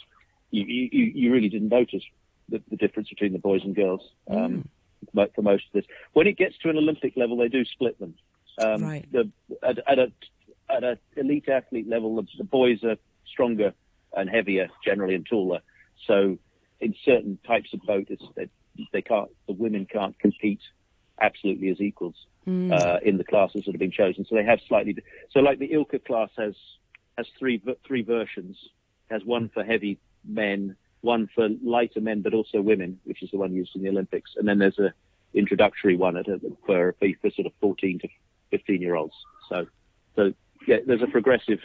you, 0.54 0.88
you, 0.92 1.12
you 1.14 1.32
really 1.32 1.48
didn't 1.48 1.68
notice 1.68 2.02
the, 2.48 2.62
the 2.70 2.76
difference 2.76 3.08
between 3.08 3.32
the 3.32 3.38
boys 3.38 3.62
and 3.64 3.74
girls, 3.74 4.02
um, 4.28 4.68
mm. 5.14 5.34
for 5.34 5.42
most 5.42 5.64
of 5.66 5.72
this. 5.72 5.84
When 6.12 6.26
it 6.26 6.36
gets 6.36 6.56
to 6.58 6.70
an 6.70 6.76
Olympic 6.76 7.16
level, 7.16 7.36
they 7.36 7.48
do 7.48 7.64
split 7.64 7.98
them. 7.98 8.14
Um, 8.58 8.84
right. 8.84 9.06
The, 9.10 9.30
at, 9.62 9.78
at 9.86 9.98
a, 9.98 10.12
at 10.70 10.84
an 10.84 10.98
elite 11.16 11.48
athlete 11.48 11.88
level, 11.88 12.24
the 12.38 12.44
boys 12.44 12.84
are 12.84 12.96
stronger 13.26 13.74
and 14.16 14.30
heavier 14.30 14.68
generally 14.84 15.14
and 15.14 15.26
taller. 15.26 15.60
So 16.06 16.38
in 16.80 16.94
certain 17.04 17.38
types 17.46 17.72
of 17.72 17.80
boat, 17.82 18.08
they, 18.36 18.48
they 18.92 19.02
can't, 19.02 19.30
the 19.46 19.54
women 19.54 19.86
can't 19.86 20.18
compete 20.18 20.60
absolutely 21.20 21.70
as 21.70 21.80
equals 21.80 22.26
mm. 22.46 22.72
uh, 22.72 22.98
in 23.02 23.18
the 23.18 23.24
classes 23.24 23.64
that 23.64 23.72
have 23.72 23.80
been 23.80 23.90
chosen. 23.90 24.24
So 24.24 24.34
they 24.34 24.44
have 24.44 24.60
slightly. 24.68 24.96
So 25.30 25.40
like 25.40 25.58
the 25.58 25.68
ILCA 25.68 26.04
class 26.04 26.30
has 26.36 26.54
has 27.16 27.26
three 27.38 27.62
three 27.86 28.02
versions. 28.02 28.56
It 29.08 29.14
has 29.14 29.24
one 29.24 29.50
for 29.52 29.62
heavy 29.62 29.98
men, 30.26 30.76
one 31.00 31.28
for 31.34 31.48
lighter 31.62 32.00
men, 32.00 32.22
but 32.22 32.34
also 32.34 32.60
women, 32.60 32.98
which 33.04 33.22
is 33.22 33.30
the 33.30 33.38
one 33.38 33.54
used 33.54 33.74
in 33.74 33.82
the 33.82 33.88
Olympics, 33.88 34.32
and 34.36 34.48
then 34.48 34.58
there's 34.58 34.78
a 34.78 34.92
introductory 35.34 35.96
one 35.96 36.16
at 36.16 36.28
a, 36.28 36.40
for, 36.64 36.94
for 37.00 37.30
sort 37.30 37.46
of 37.46 37.52
14 37.60 37.98
to 38.00 38.08
15 38.50 38.80
year 38.80 38.94
olds. 38.94 39.14
So 39.48 39.66
so 40.16 40.32
yeah, 40.66 40.78
there's 40.86 41.02
a 41.02 41.06
progressive 41.06 41.60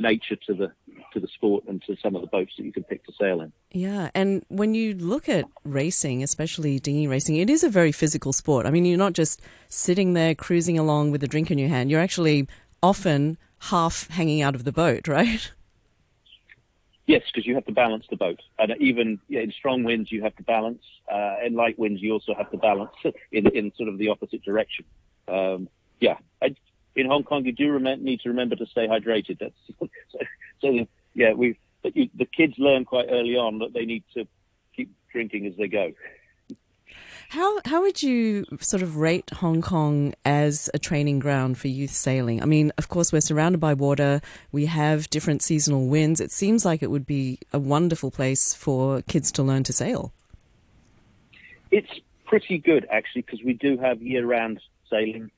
nature 0.00 0.36
to 0.46 0.54
the 0.54 0.72
to 1.12 1.20
the 1.20 1.28
sport 1.28 1.64
and 1.68 1.80
to 1.82 1.96
some 2.02 2.16
of 2.16 2.22
the 2.22 2.26
boats 2.26 2.52
that 2.56 2.64
you 2.64 2.72
can 2.72 2.82
pick 2.82 3.04
to 3.04 3.12
sail 3.12 3.40
in. 3.40 3.52
Yeah, 3.70 4.10
and 4.14 4.44
when 4.48 4.74
you 4.74 4.94
look 4.94 5.28
at 5.28 5.44
racing, 5.64 6.22
especially 6.22 6.78
dinghy 6.80 7.06
racing, 7.06 7.36
it 7.36 7.48
is 7.48 7.62
a 7.62 7.68
very 7.68 7.92
physical 7.92 8.32
sport. 8.32 8.66
I 8.66 8.70
mean, 8.70 8.84
you're 8.84 8.98
not 8.98 9.12
just 9.12 9.40
sitting 9.68 10.14
there 10.14 10.34
cruising 10.34 10.78
along 10.78 11.12
with 11.12 11.22
a 11.22 11.28
drink 11.28 11.50
in 11.50 11.58
your 11.58 11.68
hand. 11.68 11.90
You're 11.90 12.00
actually 12.00 12.48
often 12.82 13.38
half 13.70 14.08
hanging 14.08 14.42
out 14.42 14.54
of 14.54 14.64
the 14.64 14.72
boat, 14.72 15.06
right? 15.08 15.52
Yes, 17.06 17.22
because 17.26 17.46
you 17.46 17.54
have 17.54 17.66
to 17.66 17.72
balance 17.72 18.06
the 18.08 18.16
boat, 18.16 18.40
and 18.58 18.72
even 18.80 19.20
in 19.28 19.52
strong 19.52 19.84
winds 19.84 20.10
you 20.10 20.22
have 20.22 20.34
to 20.36 20.42
balance. 20.42 20.82
Uh, 21.12 21.36
in 21.44 21.54
light 21.54 21.78
winds 21.78 22.00
you 22.00 22.12
also 22.12 22.34
have 22.34 22.50
to 22.50 22.56
balance 22.56 22.92
in 23.32 23.46
in 23.48 23.72
sort 23.76 23.90
of 23.90 23.98
the 23.98 24.08
opposite 24.08 24.42
direction. 24.42 24.86
Um, 25.28 25.68
yeah, 26.00 26.16
I, 26.42 26.54
in 26.96 27.06
Hong 27.06 27.24
Kong, 27.24 27.44
you 27.44 27.52
do 27.52 27.70
rem- 27.72 28.04
need 28.04 28.20
to 28.20 28.30
remember 28.30 28.56
to 28.56 28.66
stay 28.66 28.86
hydrated. 28.86 29.38
That's 29.38 29.54
so, 30.10 30.18
so 30.60 30.86
yeah, 31.14 31.32
we've. 31.32 31.56
But 31.82 31.92
the 31.92 32.24
kids 32.24 32.54
learn 32.56 32.86
quite 32.86 33.08
early 33.10 33.36
on 33.36 33.58
that 33.58 33.74
they 33.74 33.84
need 33.84 34.04
to 34.14 34.26
keep 34.74 34.90
drinking 35.12 35.44
as 35.44 35.52
they 35.58 35.68
go. 35.68 35.92
How 37.28 37.60
how 37.64 37.82
would 37.82 38.02
you 38.02 38.44
sort 38.60 38.82
of 38.82 38.96
rate 38.96 39.30
Hong 39.30 39.62
Kong 39.62 40.14
as 40.24 40.70
a 40.72 40.78
training 40.78 41.18
ground 41.18 41.58
for 41.58 41.68
youth 41.68 41.90
sailing? 41.90 42.42
I 42.42 42.46
mean, 42.46 42.72
of 42.78 42.88
course, 42.88 43.12
we're 43.12 43.20
surrounded 43.20 43.58
by 43.58 43.74
water. 43.74 44.20
We 44.52 44.66
have 44.66 45.10
different 45.10 45.42
seasonal 45.42 45.86
winds. 45.86 46.20
It 46.20 46.30
seems 46.30 46.64
like 46.64 46.82
it 46.82 46.90
would 46.90 47.06
be 47.06 47.38
a 47.52 47.58
wonderful 47.58 48.10
place 48.10 48.54
for 48.54 49.02
kids 49.02 49.32
to 49.32 49.42
learn 49.42 49.64
to 49.64 49.72
sail. 49.72 50.12
It's 51.70 51.90
pretty 52.24 52.58
good 52.58 52.86
actually 52.90 53.22
because 53.22 53.42
we 53.44 53.54
do 53.54 53.78
have 53.78 54.02
year-round 54.02 54.60
sailing. 54.90 55.30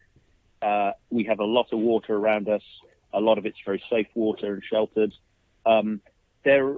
Uh, 0.62 0.92
we 1.10 1.24
have 1.24 1.40
a 1.40 1.44
lot 1.44 1.66
of 1.72 1.78
water 1.78 2.14
around 2.14 2.48
us. 2.48 2.62
A 3.12 3.20
lot 3.20 3.38
of 3.38 3.46
it's 3.46 3.58
very 3.64 3.82
safe 3.88 4.08
water 4.14 4.54
and 4.54 4.62
sheltered. 4.64 5.12
Um, 5.64 6.00
there, 6.44 6.76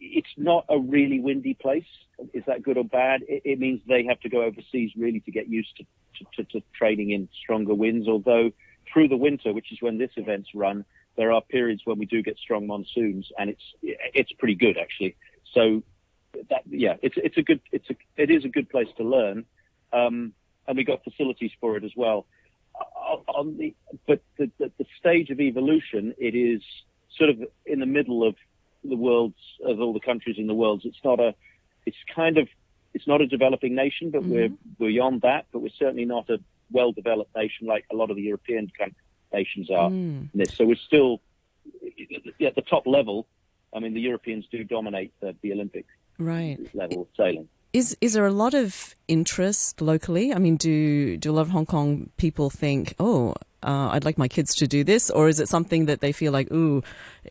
it's 0.00 0.28
not 0.36 0.64
a 0.68 0.78
really 0.78 1.20
windy 1.20 1.54
place. 1.54 1.86
Is 2.32 2.44
that 2.46 2.62
good 2.62 2.76
or 2.76 2.84
bad? 2.84 3.22
It, 3.28 3.42
it 3.44 3.58
means 3.58 3.80
they 3.86 4.04
have 4.04 4.20
to 4.20 4.28
go 4.28 4.42
overseas 4.42 4.92
really 4.96 5.20
to 5.20 5.30
get 5.30 5.48
used 5.48 5.76
to, 5.76 5.84
to, 6.18 6.24
to, 6.36 6.60
to 6.60 6.66
training 6.74 7.10
in 7.10 7.28
stronger 7.42 7.74
winds. 7.74 8.08
Although 8.08 8.52
through 8.92 9.08
the 9.08 9.16
winter, 9.16 9.52
which 9.52 9.72
is 9.72 9.78
when 9.80 9.98
this 9.98 10.10
event's 10.16 10.54
run, 10.54 10.84
there 11.16 11.32
are 11.32 11.40
periods 11.40 11.82
when 11.84 11.98
we 11.98 12.06
do 12.06 12.22
get 12.22 12.38
strong 12.38 12.66
monsoons, 12.66 13.30
and 13.38 13.50
it's 13.50 13.62
it's 13.82 14.32
pretty 14.32 14.54
good 14.54 14.78
actually. 14.78 15.16
So 15.52 15.82
that 16.50 16.62
yeah, 16.68 16.94
it's 17.02 17.16
it's 17.18 17.36
a 17.36 17.42
good 17.42 17.60
it's 17.72 17.90
a 17.90 17.96
it 18.16 18.30
is 18.30 18.44
a 18.44 18.48
good 18.48 18.68
place 18.70 18.88
to 18.98 19.04
learn, 19.04 19.44
um, 19.92 20.32
and 20.66 20.76
we 20.76 20.84
got 20.84 21.02
facilities 21.02 21.50
for 21.60 21.76
it 21.76 21.84
as 21.84 21.92
well. 21.96 22.26
On 23.26 23.56
the 23.56 23.74
but 24.06 24.22
the, 24.38 24.50
the 24.58 24.70
the 24.78 24.86
stage 24.98 25.30
of 25.30 25.40
evolution, 25.40 26.14
it 26.18 26.36
is 26.36 26.62
sort 27.16 27.30
of 27.30 27.42
in 27.66 27.80
the 27.80 27.86
middle 27.86 28.26
of 28.26 28.36
the 28.84 28.96
world's 28.96 29.36
of 29.64 29.80
all 29.80 29.92
the 29.92 30.00
countries 30.00 30.36
in 30.38 30.46
the 30.46 30.54
world. 30.54 30.82
It's 30.84 31.02
not 31.04 31.20
a 31.20 31.34
it's 31.86 31.96
kind 32.14 32.38
of 32.38 32.48
it's 32.94 33.06
not 33.06 33.20
a 33.20 33.26
developing 33.26 33.74
nation, 33.74 34.10
but 34.10 34.22
mm-hmm. 34.22 34.32
we're 34.78 34.88
beyond 34.88 35.22
that. 35.22 35.46
But 35.52 35.60
we're 35.60 35.78
certainly 35.78 36.04
not 36.04 36.28
a 36.30 36.38
well-developed 36.70 37.34
nation 37.36 37.66
like 37.66 37.84
a 37.90 37.96
lot 37.96 38.10
of 38.10 38.16
the 38.16 38.22
European 38.22 38.70
nations 39.32 39.70
are. 39.70 39.90
Mm. 39.90 40.28
So 40.50 40.66
we're 40.66 40.76
still 40.76 41.20
at 42.40 42.54
the 42.54 42.62
top 42.62 42.86
level. 42.86 43.26
I 43.74 43.80
mean, 43.80 43.94
the 43.94 44.00
Europeans 44.00 44.46
do 44.50 44.64
dominate 44.64 45.12
the, 45.20 45.34
the 45.42 45.52
Olympic 45.52 45.86
right. 46.18 46.58
level 46.74 47.02
of 47.02 47.08
sailing. 47.16 47.48
Is 47.72 47.96
is 48.00 48.14
there 48.14 48.26
a 48.26 48.32
lot 48.32 48.54
of 48.54 48.94
interest 49.08 49.82
locally? 49.82 50.32
I 50.32 50.38
mean, 50.38 50.56
do 50.56 51.18
do 51.18 51.30
a 51.30 51.34
lot 51.34 51.42
of 51.42 51.50
Hong 51.50 51.66
Kong 51.66 52.10
people 52.16 52.48
think, 52.48 52.94
oh, 52.98 53.34
uh, 53.62 53.90
I'd 53.92 54.04
like 54.04 54.18
my 54.18 54.28
kids 54.28 54.54
to 54.56 54.66
do 54.66 54.84
this, 54.84 55.10
or 55.10 55.28
is 55.28 55.40
it 55.40 55.48
something 55.48 55.86
that 55.86 56.00
they 56.00 56.12
feel 56.12 56.32
like, 56.32 56.50
ooh, 56.52 56.82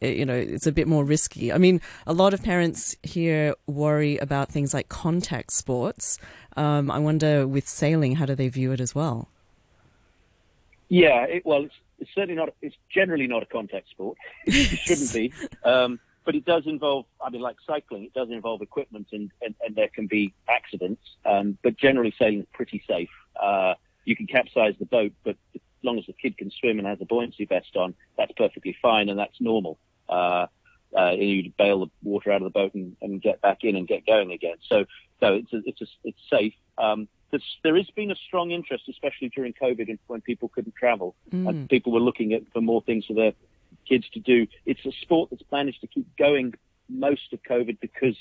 it, 0.01 0.17
you 0.17 0.25
know, 0.25 0.35
it's 0.35 0.67
a 0.67 0.71
bit 0.71 0.87
more 0.87 1.03
risky? 1.03 1.53
I 1.53 1.57
mean, 1.57 1.81
a 2.05 2.13
lot 2.13 2.33
of 2.33 2.43
parents 2.43 2.95
here 3.03 3.55
worry 3.65 4.17
about 4.17 4.49
things 4.49 4.73
like 4.73 4.89
contact 4.89 5.53
sports. 5.53 6.19
Um, 6.57 6.91
I 6.91 6.99
wonder 6.99 7.47
with 7.47 7.67
sailing, 7.67 8.15
how 8.15 8.25
do 8.25 8.35
they 8.35 8.49
view 8.49 8.71
it 8.71 8.81
as 8.81 8.93
well? 8.93 9.29
Yeah, 10.89 11.23
it, 11.23 11.45
well, 11.45 11.63
it's, 11.63 11.75
it's, 11.99 12.09
certainly 12.13 12.35
not. 12.35 12.53
It's 12.61 12.75
generally 12.89 13.27
not 13.27 13.43
a 13.43 13.45
contact 13.45 13.89
sport. 13.89 14.17
it 14.45 14.79
shouldn't 14.79 15.13
be. 15.13 15.33
Um, 15.63 15.99
but 16.25 16.35
it 16.35 16.43
does 16.43 16.63
involve, 16.65 17.05
I 17.25 17.29
mean, 17.29 17.41
like 17.41 17.55
cycling, 17.65 18.03
it 18.03 18.13
does 18.13 18.29
involve 18.29 18.61
equipment 18.61 19.07
and, 19.13 19.31
and, 19.41 19.55
and 19.65 19.75
there 19.77 19.87
can 19.87 20.07
be 20.07 20.33
accidents. 20.49 21.01
Um, 21.25 21.57
but 21.63 21.77
generally 21.77 22.13
sailing 22.19 22.41
is 22.41 22.45
pretty 22.51 22.83
safe. 22.85 23.09
Uh, 23.41 23.75
you 24.03 24.13
can 24.15 24.27
capsize 24.27 24.75
the 24.77 24.85
boat, 24.85 25.13
but 25.23 25.37
as 25.79 25.83
long 25.83 25.99
as 25.99 26.05
the 26.05 26.13
kid 26.13 26.37
can 26.37 26.51
swim 26.51 26.79
and 26.79 26.87
has 26.87 26.99
a 27.01 27.05
buoyancy 27.05 27.45
vest 27.45 27.75
on, 27.75 27.93
that's 28.17 28.31
perfectly 28.33 28.75
fine 28.81 29.09
and 29.09 29.19
that's 29.19 29.39
normal. 29.39 29.77
Uh, 30.09 30.47
uh, 30.97 31.11
you 31.11 31.51
bail 31.57 31.81
the 31.81 31.91
water 32.03 32.31
out 32.31 32.41
of 32.41 32.45
the 32.45 32.49
boat 32.49 32.73
and, 32.73 32.95
and 33.01 33.21
get 33.21 33.41
back 33.41 33.59
in 33.63 33.75
and 33.75 33.87
get 33.87 34.05
going 34.05 34.31
again. 34.31 34.55
So, 34.67 34.85
so 35.19 35.33
it's 35.33 35.53
a, 35.53 35.61
it's 35.65 35.81
a, 35.81 35.85
it's 36.03 36.19
safe. 36.29 36.53
Um, 36.77 37.07
there 37.63 37.75
has 37.75 37.89
been 37.89 38.09
a 38.09 38.15
strong 38.15 38.51
interest, 38.51 38.85
especially 38.89 39.29
during 39.29 39.53
COVID, 39.53 39.97
when 40.07 40.21
people 40.21 40.47
couldn't 40.47 40.75
travel, 40.75 41.15
mm. 41.31 41.47
and 41.47 41.69
people 41.69 41.91
were 41.91 41.99
looking 41.99 42.33
at 42.33 42.43
for 42.53 42.61
more 42.61 42.81
things 42.81 43.05
for 43.05 43.13
their 43.13 43.33
kids 43.87 44.07
to 44.13 44.19
do. 44.19 44.47
It's 44.65 44.85
a 44.85 44.91
sport 45.01 45.29
that's 45.29 45.43
managed 45.51 45.81
to 45.81 45.87
keep 45.87 46.07
going 46.17 46.53
most 46.89 47.33
of 47.33 47.43
COVID 47.43 47.79
because 47.81 48.15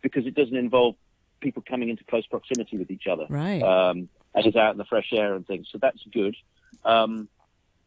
because 0.00 0.26
it 0.26 0.34
doesn't 0.34 0.56
involve 0.56 0.94
people 1.40 1.62
coming 1.68 1.88
into 1.88 2.04
close 2.04 2.26
proximity 2.26 2.78
with 2.78 2.90
each 2.90 3.06
other. 3.10 3.26
Right. 3.28 3.62
Um, 3.62 4.08
and 4.34 4.46
it's 4.46 4.56
out 4.56 4.72
in 4.72 4.78
the 4.78 4.84
fresh 4.84 5.12
air 5.12 5.34
and 5.34 5.46
things. 5.46 5.68
So 5.70 5.78
that's 5.80 6.02
good. 6.12 6.34
Um, 6.84 7.28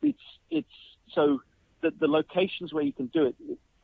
it's 0.02 0.20
it's 0.50 0.68
so 1.14 1.42
the, 1.82 1.92
the 2.00 2.08
locations 2.08 2.74
where 2.74 2.84
you 2.84 2.94
can 2.94 3.08
do 3.08 3.26
it 3.26 3.36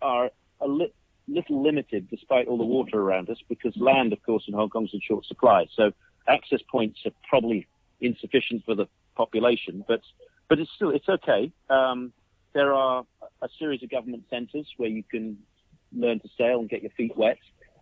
are 0.01 0.31
a 0.59 0.67
li- 0.67 0.93
little 1.27 1.61
limited 1.61 2.09
despite 2.09 2.47
all 2.47 2.57
the 2.57 2.63
water 2.63 2.99
around 2.99 3.29
us 3.29 3.37
because 3.49 3.75
land, 3.77 4.13
of 4.13 4.23
course, 4.23 4.43
in 4.47 4.53
Hong 4.53 4.69
Kong 4.69 4.85
is 4.85 4.93
in 4.93 5.01
short 5.01 5.25
supply. 5.25 5.67
So 5.75 5.91
access 6.27 6.61
points 6.69 6.99
are 7.05 7.11
probably 7.27 7.67
insufficient 7.99 8.63
for 8.65 8.75
the 8.75 8.87
population, 9.15 9.83
but 9.87 10.01
but 10.49 10.59
it's 10.59 10.71
still 10.75 10.89
it's 10.89 11.07
okay. 11.07 11.51
Um, 11.69 12.11
there 12.53 12.73
are 12.73 13.05
a 13.41 13.49
series 13.57 13.81
of 13.83 13.89
government 13.89 14.23
centres 14.29 14.67
where 14.77 14.89
you 14.89 15.03
can 15.03 15.37
learn 15.95 16.19
to 16.19 16.29
sail 16.37 16.59
and 16.59 16.69
get 16.69 16.81
your 16.81 16.91
feet 16.91 17.15
wet, 17.15 17.39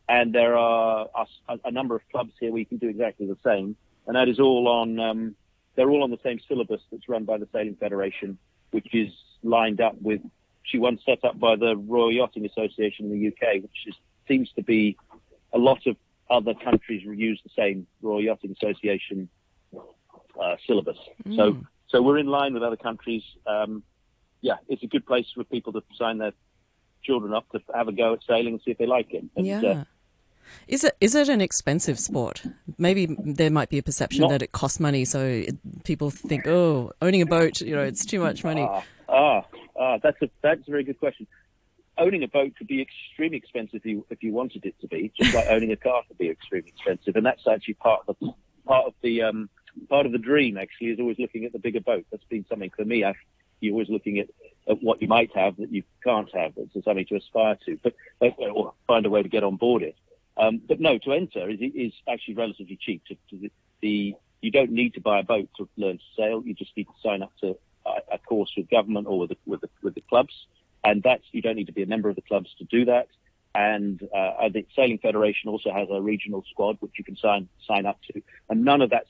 and 0.08 0.34
there 0.34 0.58
are 0.58 1.08
a, 1.48 1.58
a, 1.66 1.72
number 1.72 1.96
of 1.96 2.02
clubs 2.12 2.34
here 2.40 2.52
where 2.52 2.60
you 2.60 2.66
can 2.66 2.78
do 2.78 2.90
exactly 2.90 3.26
the 3.26 3.38
same, 3.44 3.76
and 4.08 4.16
that 4.16 4.28
is 4.28 4.40
all 4.40 4.68
on. 4.68 5.00
Um, 5.00 5.36
they're 5.76 5.90
all 5.90 6.04
on 6.04 6.12
the 6.12 6.20
same 6.24 6.40
syllabus 6.48 6.82
that's 6.92 7.08
run 7.08 7.26
by 7.26 7.38
the 7.38 7.48
Sailing 7.54 7.76
Federation, 7.76 8.38
which 8.72 8.94
is 8.94 9.10
lined 9.44 9.82
up 9.82 9.96
with. 10.02 10.22
She 10.64 10.78
once 10.78 11.02
set 11.06 11.24
up 11.24 11.40
by 11.40 11.56
the 11.56 11.76
Royal 11.76 12.12
Yachting 12.12 12.46
Association 12.46 13.06
in 13.06 13.12
the 13.12 13.28
UK, 13.28 13.64
which 13.64 13.88
is, 13.88 13.96
seems 14.28 14.52
to 14.54 14.62
be 14.62 14.98
a 15.54 15.58
lot 15.58 15.88
of 15.88 15.96
other 16.30 16.54
countries 16.54 17.04
use 17.04 17.42
the 17.44 17.50
same 17.58 17.88
Royal 18.02 18.22
Yachting 18.22 18.52
Association 18.52 19.30
uh, 20.40 20.56
syllabus. 20.68 20.98
Mm. 21.26 21.36
So, 21.36 21.58
so 21.88 22.02
we're 22.02 22.20
in 22.20 22.28
line 22.28 22.54
with 22.54 22.64
other 22.64 22.78
countries. 22.78 23.24
Um, 23.48 23.84
yeah, 24.42 24.56
it's 24.68 24.84
a 24.84 24.88
good 24.88 25.06
place 25.06 25.26
for 25.34 25.44
people 25.44 25.74
to 25.74 25.84
sign 25.98 26.20
their 26.20 26.34
children 27.04 27.34
up 27.34 27.50
to 27.52 27.62
have 27.74 27.88
a 27.88 27.92
go 27.92 28.14
at 28.14 28.20
sailing 28.28 28.54
and 28.54 28.62
see 28.64 28.72
if 28.72 28.78
they 28.78 28.86
like 28.86 29.14
it. 29.14 29.24
And, 29.36 29.46
yeah. 29.46 29.62
Uh, 29.62 29.84
is 30.68 30.84
it 30.84 30.96
is 31.02 31.16
it 31.16 31.30
an 31.30 31.42
expensive 31.42 32.00
sport? 32.00 32.44
Maybe 32.78 33.08
there 33.20 33.50
might 33.50 33.70
be 33.70 33.78
a 33.78 33.84
perception 33.84 34.22
not, 34.22 34.32
that 34.32 34.42
it 34.42 34.52
costs 34.52 34.80
money, 34.80 35.06
so 35.06 35.26
it, 35.26 35.84
people 35.84 36.10
think, 36.10 36.48
oh, 36.48 36.92
owning 37.02 37.22
a 37.22 37.26
boat, 37.26 37.62
you 37.62 37.76
know, 37.76 37.84
it's 37.84 38.06
too 38.06 38.20
much 38.20 38.44
money. 38.44 38.66
Ah, 38.68 38.84
ah, 39.08 39.46
ah, 39.80 39.98
that's 40.02 40.22
a 40.22 40.30
that's 40.42 40.68
a 40.68 40.72
very 40.72 40.84
good 40.84 41.00
question. 41.00 41.28
Owning 41.98 42.24
a 42.24 42.28
boat 42.28 42.54
could 42.58 42.68
be 42.68 42.82
extremely 42.82 43.38
expensive 43.38 43.76
if 43.76 43.86
you 43.86 44.06
if 44.10 44.24
you 44.24 44.34
wanted 44.34 44.66
it 44.66 44.76
to 44.82 44.88
be, 44.88 45.12
just 45.20 45.34
like 45.34 45.48
owning 45.50 45.72
a 45.72 45.76
car 45.76 46.02
could 46.08 46.18
be 46.18 46.30
extremely 46.30 46.70
expensive, 46.70 47.16
and 47.16 47.26
that's 47.26 47.48
actually 47.48 47.76
part 47.76 48.02
of 48.08 48.16
the 48.20 48.34
part 48.66 48.86
of 48.86 48.94
the 49.02 49.24
um, 49.24 49.50
part 49.90 50.06
of 50.06 50.12
the 50.12 50.18
dream. 50.18 50.58
Actually, 50.58 50.88
is 50.88 51.00
always 51.00 51.20
looking 51.20 51.46
at 51.46 51.52
the 51.52 51.60
bigger 51.60 51.82
boat. 51.82 52.06
That's 52.12 52.24
been 52.26 52.46
something 52.50 52.72
for 52.76 52.86
me. 52.86 53.04
I've 53.04 53.16
you're 53.60 53.74
always 53.74 53.90
looking 53.90 54.20
at, 54.20 54.28
at 54.70 54.82
what 54.82 55.02
you 55.02 55.08
might 55.08 55.36
have 55.36 55.58
that 55.58 55.72
you 55.72 55.84
can't 56.04 56.34
have. 56.34 56.54
It's 56.58 56.86
something 56.86 57.06
to 57.08 57.16
aspire 57.16 57.58
to, 57.66 57.80
but 57.84 57.94
or 58.22 58.74
find 58.88 59.06
a 59.06 59.10
way 59.10 59.24
to 59.24 59.30
get 59.30 59.44
on 59.44 59.58
board 59.58 59.84
it. 59.84 59.96
Um, 60.40 60.62
but 60.68 60.80
no, 60.80 60.98
to 61.00 61.14
enter 61.14 61.50
is, 61.50 61.60
is 61.62 61.94
actually 62.08 62.36
relatively 62.36 62.80
cheap. 62.82 63.04
To, 63.10 63.16
to 63.16 63.38
the, 63.38 63.52
the, 63.82 64.16
you 64.42 64.52
don't 64.52 64.72
need 64.72 64.94
to 64.94 65.02
buy 65.02 65.20
a 65.20 65.24
boat 65.24 65.50
to 65.58 65.68
learn 65.76 65.98
to 65.98 66.04
sail. 66.18 66.42
You 66.44 66.54
just 66.54 66.76
need 66.78 66.86
to 66.86 66.94
sign 67.04 67.22
up 67.22 67.34
to 67.42 67.58
a, 67.86 68.16
a 68.16 68.18
course 68.18 68.52
with 68.56 68.70
government 68.70 69.08
or 69.08 69.20
with 69.20 69.30
the, 69.32 69.38
with 69.46 69.62
the, 69.62 69.70
with 69.84 69.96
the 69.96 70.02
clubs, 70.02 70.34
and 70.84 71.04
that's 71.04 71.24
you 71.32 71.42
don't 71.42 71.58
need 71.58 71.68
to 71.68 71.74
be 71.74 71.84
a 71.84 71.88
member 71.88 72.10
of 72.10 72.16
the 72.16 72.22
clubs 72.22 72.50
to 72.60 72.64
do 72.66 72.86
that. 72.86 73.08
And 73.54 74.02
uh, 74.16 74.48
think 74.50 74.68
Sailing 74.76 75.00
Federation 75.00 75.50
also 75.50 75.74
has 75.74 75.88
a 75.92 76.00
regional 76.00 76.44
squad 76.52 76.78
which 76.80 76.94
you 76.98 77.04
can 77.04 77.18
sign 77.18 77.50
sign 77.68 77.86
up 77.86 78.00
to, 78.14 78.22
and 78.50 78.64
none 78.64 78.82
of 78.82 78.92
that's 78.92 79.10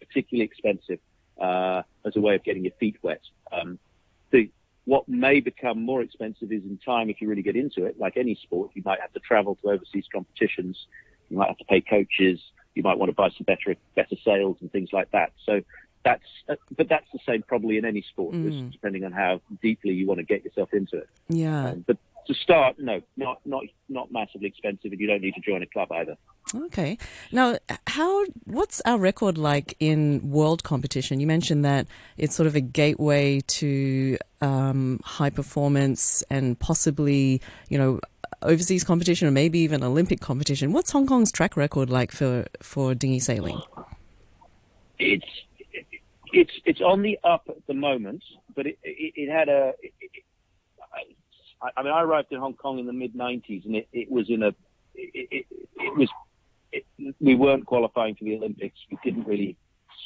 particularly 0.00 0.44
expensive 0.44 0.98
uh, 1.40 1.82
as 2.04 2.16
a 2.16 2.20
way 2.20 2.34
of 2.34 2.44
getting 2.44 2.64
your 2.64 2.74
feet 2.80 2.96
wet. 3.02 3.20
Um, 3.52 3.78
the, 3.78 3.87
what 4.88 5.06
may 5.06 5.38
become 5.38 5.82
more 5.82 6.00
expensive 6.00 6.50
is 6.50 6.62
in 6.62 6.78
time 6.82 7.10
if 7.10 7.20
you 7.20 7.28
really 7.28 7.42
get 7.42 7.56
into 7.56 7.84
it. 7.84 8.00
Like 8.00 8.16
any 8.16 8.34
sport, 8.36 8.70
you 8.72 8.80
might 8.86 8.98
have 9.02 9.12
to 9.12 9.20
travel 9.20 9.54
to 9.56 9.68
overseas 9.68 10.06
competitions. 10.10 10.86
You 11.28 11.36
might 11.36 11.48
have 11.48 11.58
to 11.58 11.64
pay 11.66 11.82
coaches. 11.82 12.40
You 12.74 12.82
might 12.82 12.96
want 12.96 13.10
to 13.10 13.14
buy 13.14 13.28
some 13.28 13.44
better 13.44 13.76
better 13.94 14.16
sails 14.24 14.56
and 14.62 14.72
things 14.72 14.88
like 14.90 15.10
that. 15.10 15.32
So 15.44 15.60
that's 16.06 16.24
uh, 16.48 16.54
but 16.74 16.88
that's 16.88 17.04
the 17.12 17.18
same 17.26 17.42
probably 17.42 17.76
in 17.76 17.84
any 17.84 18.00
sport, 18.00 18.34
mm. 18.34 18.72
depending 18.72 19.04
on 19.04 19.12
how 19.12 19.42
deeply 19.60 19.92
you 19.92 20.06
want 20.06 20.20
to 20.20 20.24
get 20.24 20.42
yourself 20.42 20.72
into 20.72 20.96
it. 20.96 21.10
Yeah. 21.28 21.68
Um, 21.68 21.84
but 21.86 21.98
to 22.28 22.34
start, 22.34 22.76
no, 22.78 23.00
not 23.16 23.40
not 23.44 23.64
not 23.88 24.12
massively 24.12 24.48
expensive, 24.48 24.92
and 24.92 25.00
you 25.00 25.06
don't 25.06 25.22
need 25.22 25.34
to 25.34 25.40
join 25.40 25.62
a 25.62 25.66
club 25.66 25.90
either. 25.90 26.16
Okay. 26.54 26.98
Now, 27.32 27.58
how? 27.86 28.24
What's 28.44 28.80
our 28.84 28.98
record 28.98 29.36
like 29.38 29.74
in 29.80 30.30
world 30.30 30.62
competition? 30.62 31.20
You 31.20 31.26
mentioned 31.26 31.64
that 31.64 31.88
it's 32.16 32.34
sort 32.34 32.46
of 32.46 32.54
a 32.54 32.60
gateway 32.60 33.40
to 33.40 34.18
um, 34.40 35.00
high 35.04 35.30
performance 35.30 36.22
and 36.30 36.58
possibly, 36.58 37.40
you 37.68 37.78
know, 37.78 38.00
overseas 38.42 38.84
competition 38.84 39.26
or 39.26 39.30
maybe 39.30 39.58
even 39.60 39.82
Olympic 39.82 40.20
competition. 40.20 40.72
What's 40.72 40.90
Hong 40.90 41.06
Kong's 41.06 41.32
track 41.32 41.56
record 41.56 41.90
like 41.90 42.12
for 42.12 42.44
for 42.62 42.94
dinghy 42.94 43.20
sailing? 43.20 43.60
It's 44.98 45.26
it's 46.32 46.52
it's 46.66 46.80
on 46.82 47.00
the 47.00 47.18
up 47.24 47.44
at 47.48 47.66
the 47.66 47.74
moment, 47.74 48.22
but 48.54 48.66
it 48.66 48.78
it, 48.82 49.14
it 49.16 49.32
had 49.32 49.48
a. 49.48 49.72
It, 49.82 49.92
I 51.60 51.82
mean, 51.82 51.92
I 51.92 52.02
arrived 52.02 52.28
in 52.30 52.38
Hong 52.38 52.54
Kong 52.54 52.78
in 52.78 52.86
the 52.86 52.92
mid 52.92 53.14
'90s, 53.14 53.64
and 53.64 53.76
it, 53.76 53.88
it 53.92 54.10
was 54.10 54.30
in 54.30 54.42
a. 54.42 54.54
It, 54.94 55.46
it 55.76 55.96
was 55.96 56.08
it, 56.72 56.84
we 57.20 57.34
weren't 57.34 57.66
qualifying 57.66 58.14
for 58.14 58.24
the 58.24 58.36
Olympics. 58.36 58.78
We 58.90 58.98
didn't 59.02 59.26
really 59.26 59.56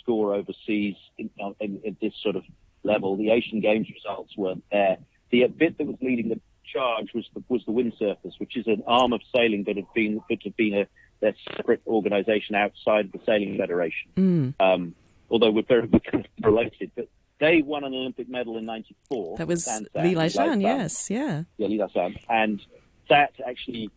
score 0.00 0.34
overseas 0.34 0.96
in, 1.18 1.30
in, 1.60 1.80
in, 1.84 1.96
this 2.00 2.14
sort 2.22 2.36
of 2.36 2.44
level. 2.82 3.16
The 3.16 3.30
Asian 3.30 3.60
Games 3.60 3.88
results 3.92 4.36
weren't 4.36 4.64
there. 4.70 4.98
The 5.30 5.46
bit 5.46 5.78
that 5.78 5.86
was 5.86 5.96
leading 6.00 6.28
the 6.28 6.40
charge 6.64 7.12
was 7.14 7.28
the, 7.34 7.42
was 7.48 7.62
the 7.66 7.72
windsurfers, 7.72 8.38
which 8.38 8.56
is 8.56 8.66
an 8.66 8.82
arm 8.86 9.12
of 9.12 9.20
sailing 9.34 9.64
that 9.64 9.76
had 9.76 9.92
been 9.94 10.20
that 10.28 10.42
had 10.42 10.56
been 10.56 10.74
a 10.74 10.86
their 11.20 11.34
separate 11.56 11.80
organisation 11.86 12.54
outside 12.56 13.10
the 13.12 13.20
Sailing 13.24 13.56
Federation. 13.56 14.10
Mm. 14.16 14.54
Um, 14.60 14.94
although 15.30 15.50
we're 15.50 15.62
very 15.62 15.88
related, 16.42 16.90
but 16.96 17.08
they 17.42 17.60
won 17.60 17.82
an 17.82 17.92
Olympic 17.92 18.28
medal 18.28 18.56
in 18.56 18.64
'94. 18.64 19.36
That 19.36 19.48
was 19.48 19.66
Li 19.96 20.14
Lai 20.14 20.26
yes, 20.26 21.10
yeah, 21.10 21.42
yeah, 21.58 21.66
Li 21.66 21.76
Lai 21.76 22.14
and 22.30 22.62
that 23.10 23.32
actually 23.44 23.90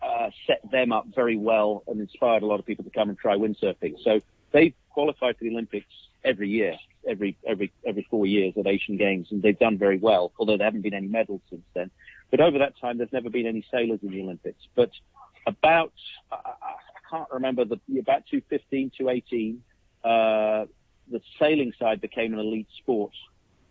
uh, 0.00 0.30
set 0.46 0.60
them 0.70 0.92
up 0.92 1.06
very 1.12 1.36
well 1.36 1.82
and 1.88 2.00
inspired 2.00 2.44
a 2.44 2.46
lot 2.46 2.60
of 2.60 2.64
people 2.64 2.84
to 2.84 2.90
come 2.90 3.08
and 3.08 3.18
try 3.18 3.34
windsurfing. 3.34 3.96
So 4.04 4.20
they've 4.52 4.72
qualified 4.90 5.36
for 5.36 5.42
the 5.42 5.50
Olympics 5.50 5.92
every 6.24 6.48
year, 6.48 6.76
every 7.08 7.36
every 7.44 7.72
every 7.84 8.06
four 8.08 8.24
years 8.24 8.54
at 8.56 8.68
Asian 8.68 8.96
Games, 8.96 9.26
and 9.32 9.42
they've 9.42 9.58
done 9.58 9.78
very 9.78 9.98
well. 9.98 10.30
Although 10.38 10.56
there 10.56 10.66
haven't 10.66 10.82
been 10.82 10.94
any 10.94 11.08
medals 11.08 11.40
since 11.50 11.64
then, 11.74 11.90
but 12.30 12.38
over 12.40 12.60
that 12.60 12.78
time, 12.80 12.98
there's 12.98 13.12
never 13.12 13.30
been 13.30 13.46
any 13.46 13.66
sailors 13.68 13.98
in 14.04 14.12
the 14.12 14.22
Olympics. 14.22 14.62
But 14.76 14.90
about 15.44 15.92
I, 16.30 16.36
I 16.36 16.74
can't 17.10 17.30
remember 17.32 17.64
the 17.64 17.80
about 17.98 18.26
2015, 18.30 18.92
2018, 18.96 19.62
uh, 20.04 20.66
the 21.10 21.20
sailing 21.38 21.72
side 21.78 22.00
became 22.00 22.32
an 22.32 22.40
elite 22.40 22.68
sport 22.78 23.12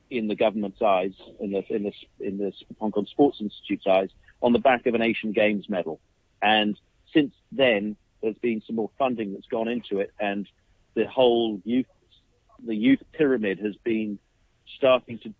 in 0.10 0.28
the 0.28 0.36
government's 0.36 0.82
eyes, 0.82 1.14
in 1.40 1.52
the 1.52 1.64
in 1.74 1.84
the 1.84 1.94
in 2.20 2.38
the 2.38 2.54
Hong 2.80 2.92
Kong 2.92 3.06
Sports 3.08 3.42
Institute's 3.42 3.88
eyes, 3.88 4.10
on 4.42 4.54
the 4.54 4.60
back 4.60 4.86
of 4.86 4.96
an 4.96 5.02
Asian 5.02 5.32
Games 5.32 5.68
medal. 5.70 6.00
And 6.42 6.78
since 7.14 7.34
then, 7.52 7.96
there's 8.22 8.38
been 8.38 8.62
some 8.66 8.76
more 8.76 8.92
funding 8.98 9.34
that's 9.34 9.48
gone 9.48 9.68
into 9.68 10.00
it, 10.00 10.14
and 10.20 10.48
the 10.94 11.08
whole 11.08 11.62
youth 11.66 11.88
the 12.66 12.76
youth 12.76 13.02
pyramid 13.14 13.60
has 13.60 13.76
been 13.84 14.20
starting 14.78 15.20
to 15.20 15.34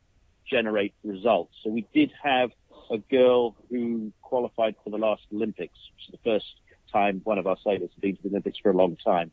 generate 0.50 0.94
results. 1.04 1.54
So 1.64 1.70
we 1.70 1.86
did 1.94 2.12
have 2.22 2.52
a 2.92 2.98
girl 2.98 3.56
who 3.70 4.12
qualified 4.22 4.76
for 4.84 4.90
the 4.90 4.98
last 4.98 5.24
Olympics, 5.34 5.78
which 5.96 6.08
is 6.08 6.12
the 6.12 6.30
first 6.30 6.46
time 6.92 7.22
one 7.24 7.38
of 7.38 7.48
our 7.48 7.58
sailors 7.64 7.90
has 7.94 8.00
been 8.00 8.16
to 8.18 8.24
the 8.24 8.30
Olympics 8.30 8.60
for 8.60 8.70
a 8.70 8.76
long 8.76 8.98
time. 9.04 9.32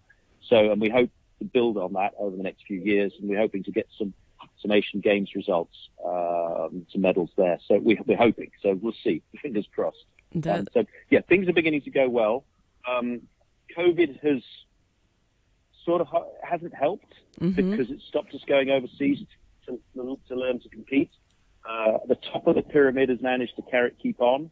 So, 0.49 0.73
and 0.73 0.81
we 0.81 0.89
hope 0.89 1.11
to 1.43 1.49
build 1.49 1.77
on 1.77 1.93
that 1.95 2.15
over 2.19 2.37
the 2.37 2.43
next 2.43 2.65
few 2.67 2.81
years, 2.81 3.13
and 3.19 3.29
we're 3.29 3.39
hoping 3.39 3.65
to 3.65 3.73
get 3.73 3.89
some 3.99 4.15
some 4.61 4.73
Asian 4.73 5.01
Games 5.01 5.31
results, 5.35 5.75
um, 6.05 6.87
some 6.91 7.01
medals 7.01 7.31
there. 7.37 7.59
So 7.69 7.79
we, 7.79 7.97
are 7.97 8.17
hoping. 8.17 8.51
So 8.63 8.79
we'll 8.81 8.95
see. 9.05 9.23
Fingers 9.43 9.67
crossed. 9.73 10.05
Um, 10.35 10.67
so 10.73 10.85
yeah, 11.11 11.21
things 11.29 11.49
are 11.49 11.53
beginning 11.53 11.83
to 11.83 11.91
go 11.91 12.09
well. 12.09 12.45
Um, 12.89 13.23
COVID 13.77 14.21
has 14.23 14.43
sort 15.85 16.01
of 16.01 16.09
hasn't 16.43 16.75
helped 16.75 17.15
mm-hmm. 17.41 17.71
because 17.71 17.91
it 17.91 18.01
stopped 18.09 18.35
us 18.35 18.41
going 18.47 18.71
overseas 18.71 19.19
to, 19.67 19.79
to 19.95 20.35
learn 20.35 20.61
to 20.61 20.69
compete. 20.69 21.11
Uh, 21.69 21.99
the 22.09 22.17
top 22.17 22.47
of 22.47 22.55
the 22.57 22.63
pyramid 22.63 23.09
has 23.09 23.21
managed 23.21 23.55
to 23.57 23.63
carry, 23.63 23.93
keep 24.03 24.21
on, 24.21 24.51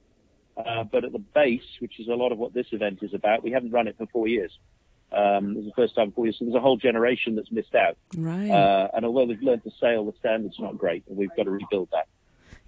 uh, 0.56 0.84
but 0.84 1.04
at 1.04 1.12
the 1.12 1.18
base, 1.18 1.62
which 1.80 1.98
is 1.98 2.08
a 2.08 2.14
lot 2.14 2.30
of 2.30 2.38
what 2.38 2.54
this 2.54 2.66
event 2.72 3.00
is 3.02 3.14
about, 3.14 3.42
we 3.42 3.50
haven't 3.50 3.70
run 3.72 3.88
it 3.88 3.96
for 3.98 4.06
four 4.06 4.28
years. 4.28 4.56
Um, 5.12 5.56
is 5.56 5.64
the 5.64 5.72
first 5.74 5.96
time 5.96 6.12
for 6.12 6.24
you, 6.24 6.32
so 6.32 6.44
there's 6.44 6.54
a 6.54 6.60
whole 6.60 6.76
generation 6.76 7.34
that's 7.34 7.50
missed 7.50 7.74
out. 7.74 7.96
Right. 8.16 8.48
Uh, 8.48 8.88
and 8.94 9.04
although 9.04 9.26
they've 9.26 9.42
learned 9.42 9.64
to 9.64 9.70
sail, 9.80 10.04
the 10.04 10.12
standard's 10.20 10.58
not 10.60 10.78
great, 10.78 11.02
and 11.08 11.16
we've 11.16 11.34
got 11.36 11.44
to 11.44 11.50
rebuild 11.50 11.88
that. 11.90 12.06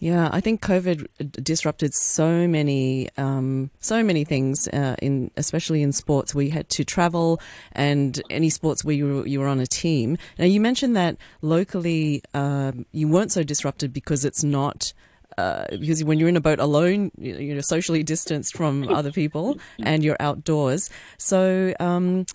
Yeah, 0.03 0.29
I 0.33 0.41
think 0.41 0.61
COVID 0.61 1.45
disrupted 1.45 1.95
so 1.95 2.49
many, 2.49 3.09
um, 3.17 3.71
so 3.79 4.03
many 4.03 4.25
things 4.25 4.67
uh, 4.67 4.97
in, 5.01 5.31
especially 5.37 5.81
in 5.81 5.93
sports. 5.93 6.35
We 6.35 6.51
had 6.51 6.69
to 6.71 6.85
travel, 6.85 7.41
and 7.71 8.21
any 8.29 8.51
sports 8.51 8.85
where 8.85 8.97
you 8.97 9.07
were, 9.07 9.27
you 9.29 9.39
were 9.39 9.47
on 9.47 9.61
a 9.61 9.67
team. 9.69 10.19
Now, 10.41 10.47
you 10.47 10.61
mentioned 10.61 10.97
that 10.97 11.19
locally 11.41 12.25
uh, 12.35 12.73
you 12.91 13.07
weren't 13.07 13.31
so 13.31 13.45
disrupted 13.45 13.93
because 13.93 14.25
it's 14.25 14.43
not 14.43 14.93
uh, 15.39 15.67
because 15.71 16.03
when 16.05 16.19
you're 16.19 16.29
in 16.29 16.37
a 16.37 16.41
boat 16.41 16.59
alone, 16.59 17.11
you're 17.19 17.63
socially 17.63 18.03
distanced 18.03 18.57
from 18.57 18.89
other 18.93 19.13
people 19.13 19.59
and 19.83 20.05
you're 20.05 20.17
outdoors. 20.21 20.91
So, 21.19 21.75
um, 21.81 22.27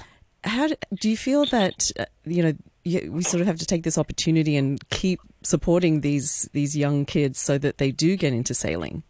how 0.43 0.67
do, 0.67 0.75
do, 0.99 1.09
you 1.09 1.17
feel 1.17 1.45
that 1.45 1.91
uh, 1.99 2.05
you 2.25 2.43
know 2.43 2.53
you, 2.83 3.11
we 3.11 3.23
sort 3.23 3.41
of 3.41 3.47
have 3.47 3.57
to 3.57 3.65
take 3.65 3.83
this 3.83 3.97
opportunity 3.97 4.55
and 4.55 4.79
keep 4.89 5.19
supporting 5.43 6.01
these 6.01 6.49
these 6.53 6.77
young 6.77 7.05
kids 7.05 7.39
so 7.39 7.57
that 7.57 7.77
they 7.77 7.91
do 7.91 8.15
get 8.15 8.33
into 8.33 8.53
sailing? 8.53 9.03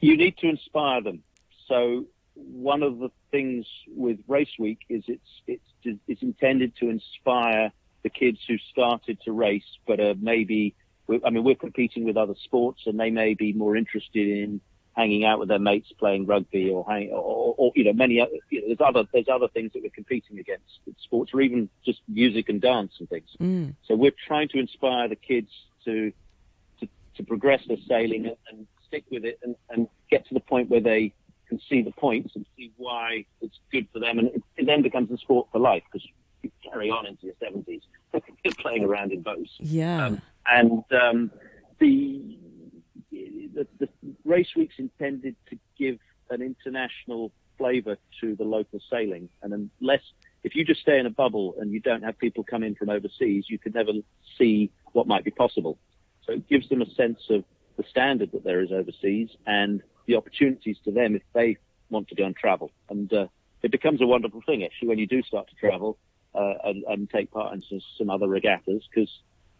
You 0.00 0.16
need 0.16 0.36
to 0.38 0.48
inspire 0.48 1.02
them. 1.02 1.22
So 1.66 2.06
one 2.34 2.82
of 2.82 2.98
the 2.98 3.10
things 3.30 3.66
with 3.94 4.18
Race 4.28 4.56
Week 4.58 4.80
is 4.88 5.04
it's 5.06 5.30
it's 5.46 5.98
it's 6.06 6.22
intended 6.22 6.74
to 6.76 6.88
inspire 6.88 7.72
the 8.02 8.10
kids 8.10 8.38
who 8.46 8.56
started 8.70 9.20
to 9.24 9.32
race 9.32 9.78
but 9.86 10.00
are 10.00 10.14
maybe 10.14 10.74
I 11.24 11.30
mean, 11.30 11.44
we're 11.44 11.54
competing 11.54 12.04
with 12.04 12.16
other 12.16 12.34
sports, 12.44 12.82
and 12.86 12.98
they 12.98 13.10
may 13.10 13.34
be 13.34 13.52
more 13.52 13.76
interested 13.76 14.28
in 14.28 14.60
hanging 14.98 15.24
out 15.24 15.38
with 15.38 15.48
their 15.48 15.60
mates 15.60 15.92
playing 15.96 16.26
rugby 16.26 16.68
or 16.70 16.84
hang, 16.88 17.08
or, 17.10 17.54
or, 17.56 17.72
you 17.76 17.84
know 17.84 17.92
many 17.92 18.20
other 18.20 18.32
you 18.50 18.60
know, 18.60 18.66
there's 18.66 18.80
other 18.80 19.08
there's 19.12 19.28
other 19.32 19.46
things 19.48 19.72
that 19.72 19.82
we're 19.82 19.90
competing 19.90 20.40
against 20.40 20.64
sports 21.00 21.30
or 21.32 21.40
even 21.40 21.68
just 21.86 22.00
music 22.08 22.48
and 22.48 22.60
dance 22.60 22.92
and 22.98 23.08
things. 23.08 23.28
Mm. 23.40 23.74
So 23.86 23.94
we're 23.94 24.12
trying 24.26 24.48
to 24.48 24.58
inspire 24.58 25.08
the 25.08 25.16
kids 25.16 25.50
to 25.84 26.12
to, 26.80 26.88
to 27.16 27.22
progress 27.22 27.62
their 27.68 27.76
sailing 27.86 28.26
and, 28.26 28.36
and 28.50 28.66
stick 28.88 29.04
with 29.10 29.24
it 29.24 29.38
and, 29.42 29.54
and 29.70 29.88
get 30.10 30.26
to 30.28 30.34
the 30.34 30.40
point 30.40 30.68
where 30.68 30.80
they 30.80 31.14
can 31.48 31.60
see 31.68 31.80
the 31.80 31.92
points 31.92 32.34
and 32.34 32.44
see 32.56 32.72
why 32.76 33.24
it's 33.40 33.58
good 33.70 33.86
for 33.92 34.00
them 34.00 34.18
and 34.18 34.28
it, 34.28 34.42
it 34.56 34.66
then 34.66 34.82
becomes 34.82 35.10
a 35.12 35.16
sport 35.16 35.46
for 35.52 35.60
life 35.60 35.82
because 35.90 36.06
you 36.42 36.50
carry 36.62 36.90
on 36.90 37.06
into 37.06 37.26
your 37.26 37.34
70s 37.42 37.80
playing 38.58 38.84
around 38.84 39.12
in 39.12 39.22
boats. 39.22 39.50
Yeah. 39.58 40.06
Um, 40.06 40.22
and 40.50 40.82
um, 40.92 41.30
the, 41.78 42.38
the, 43.10 43.66
the 43.78 43.88
race 44.24 44.48
week's 44.56 44.78
intended 44.78 45.36
to 45.50 45.58
give 45.78 45.98
an 46.30 46.42
international 46.42 47.32
flavour 47.56 47.96
to 48.20 48.36
the 48.36 48.44
local 48.44 48.80
sailing, 48.90 49.28
and 49.42 49.70
unless 49.80 50.02
if 50.44 50.54
you 50.54 50.64
just 50.64 50.80
stay 50.80 50.98
in 50.98 51.06
a 51.06 51.10
bubble 51.10 51.54
and 51.60 51.72
you 51.72 51.80
don't 51.80 52.02
have 52.02 52.18
people 52.18 52.44
come 52.44 52.62
in 52.62 52.74
from 52.74 52.88
overseas, 52.88 53.46
you 53.48 53.58
can 53.58 53.72
never 53.72 53.92
see 54.38 54.70
what 54.92 55.06
might 55.06 55.24
be 55.24 55.30
possible. 55.30 55.78
So 56.24 56.34
it 56.34 56.48
gives 56.48 56.68
them 56.68 56.82
a 56.82 56.90
sense 56.90 57.18
of 57.30 57.44
the 57.76 57.84
standard 57.88 58.32
that 58.32 58.44
there 58.44 58.60
is 58.60 58.70
overseas 58.70 59.30
and 59.46 59.82
the 60.06 60.16
opportunities 60.16 60.76
to 60.84 60.92
them 60.92 61.16
if 61.16 61.22
they 61.32 61.56
want 61.90 62.08
to 62.08 62.14
go 62.14 62.24
and 62.24 62.36
travel. 62.36 62.70
And 62.88 63.12
uh, 63.12 63.26
it 63.62 63.70
becomes 63.70 64.00
a 64.00 64.06
wonderful 64.06 64.42
thing 64.46 64.64
actually 64.64 64.88
when 64.88 64.98
you 64.98 65.06
do 65.06 65.22
start 65.22 65.48
to 65.48 65.54
travel 65.56 65.98
uh, 66.34 66.54
and, 66.64 66.84
and, 66.84 67.10
take 67.10 67.30
part 67.30 67.54
in 67.54 67.62
some, 67.68 67.80
some 67.96 68.10
other 68.10 68.28
regattas 68.28 68.86
because 68.88 69.10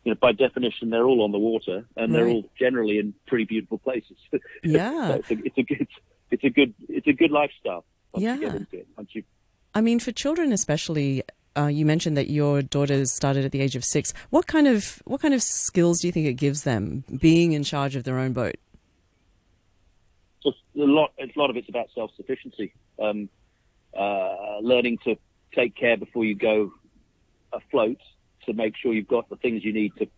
you 0.04 0.12
know, 0.12 0.18
by 0.20 0.32
definition, 0.32 0.90
they're 0.90 1.06
all 1.06 1.22
on 1.22 1.32
the 1.32 1.38
water 1.38 1.84
and 1.96 2.14
they're 2.14 2.28
all 2.28 2.44
generally 2.58 2.98
in 2.98 3.14
pretty 3.26 3.44
beautiful 3.44 3.78
places. 3.78 4.16
Yeah, 4.62 5.08
so 5.08 5.14
it's, 5.14 5.30
a, 5.30 5.34
it's, 5.44 5.58
a, 5.58 5.62
good, 5.62 5.88
it's 6.30 6.44
a 6.44 6.50
good, 6.50 6.74
it's 6.88 7.06
a 7.06 7.12
good 7.12 7.30
lifestyle. 7.30 7.84
yeah. 8.16 8.36
You 8.36 8.66
you... 9.10 9.22
I 9.74 9.80
mean, 9.80 10.00
for 10.00 10.12
children 10.12 10.52
especially, 10.52 11.22
uh, 11.56 11.66
you 11.66 11.84
mentioned 11.84 12.16
that 12.16 12.30
your 12.30 12.62
daughters 12.62 13.12
started 13.12 13.44
at 13.44 13.52
the 13.52 13.60
age 13.60 13.76
of 13.76 13.84
six. 13.84 14.12
What 14.30 14.46
kind 14.46 14.66
of 14.66 15.02
what 15.04 15.20
kind 15.20 15.34
of 15.34 15.42
skills 15.42 16.00
do 16.00 16.08
you 16.08 16.12
think 16.12 16.26
it 16.26 16.34
gives 16.34 16.62
them 16.62 17.04
being 17.20 17.52
in 17.52 17.64
charge 17.64 17.96
of 17.96 18.04
their 18.04 18.18
own 18.18 18.32
boat? 18.32 18.56
So 20.42 20.50
a 20.50 20.84
lot, 20.84 21.12
a 21.18 21.30
lot 21.38 21.50
of 21.50 21.56
it's 21.56 21.68
about 21.68 21.88
self 21.94 22.10
sufficiency, 22.16 22.72
um, 23.00 23.28
uh, 23.96 24.58
learning 24.60 24.98
to 25.04 25.16
take 25.54 25.74
care 25.74 25.96
before 25.96 26.24
you 26.24 26.34
go 26.34 26.72
afloat 27.52 27.98
to 28.48 28.54
make 28.54 28.76
sure 28.76 28.92
you've 28.92 29.08
got 29.08 29.28
the 29.30 29.36
things 29.36 29.64
you 29.64 29.72
need 29.72 29.94
to 29.96 30.08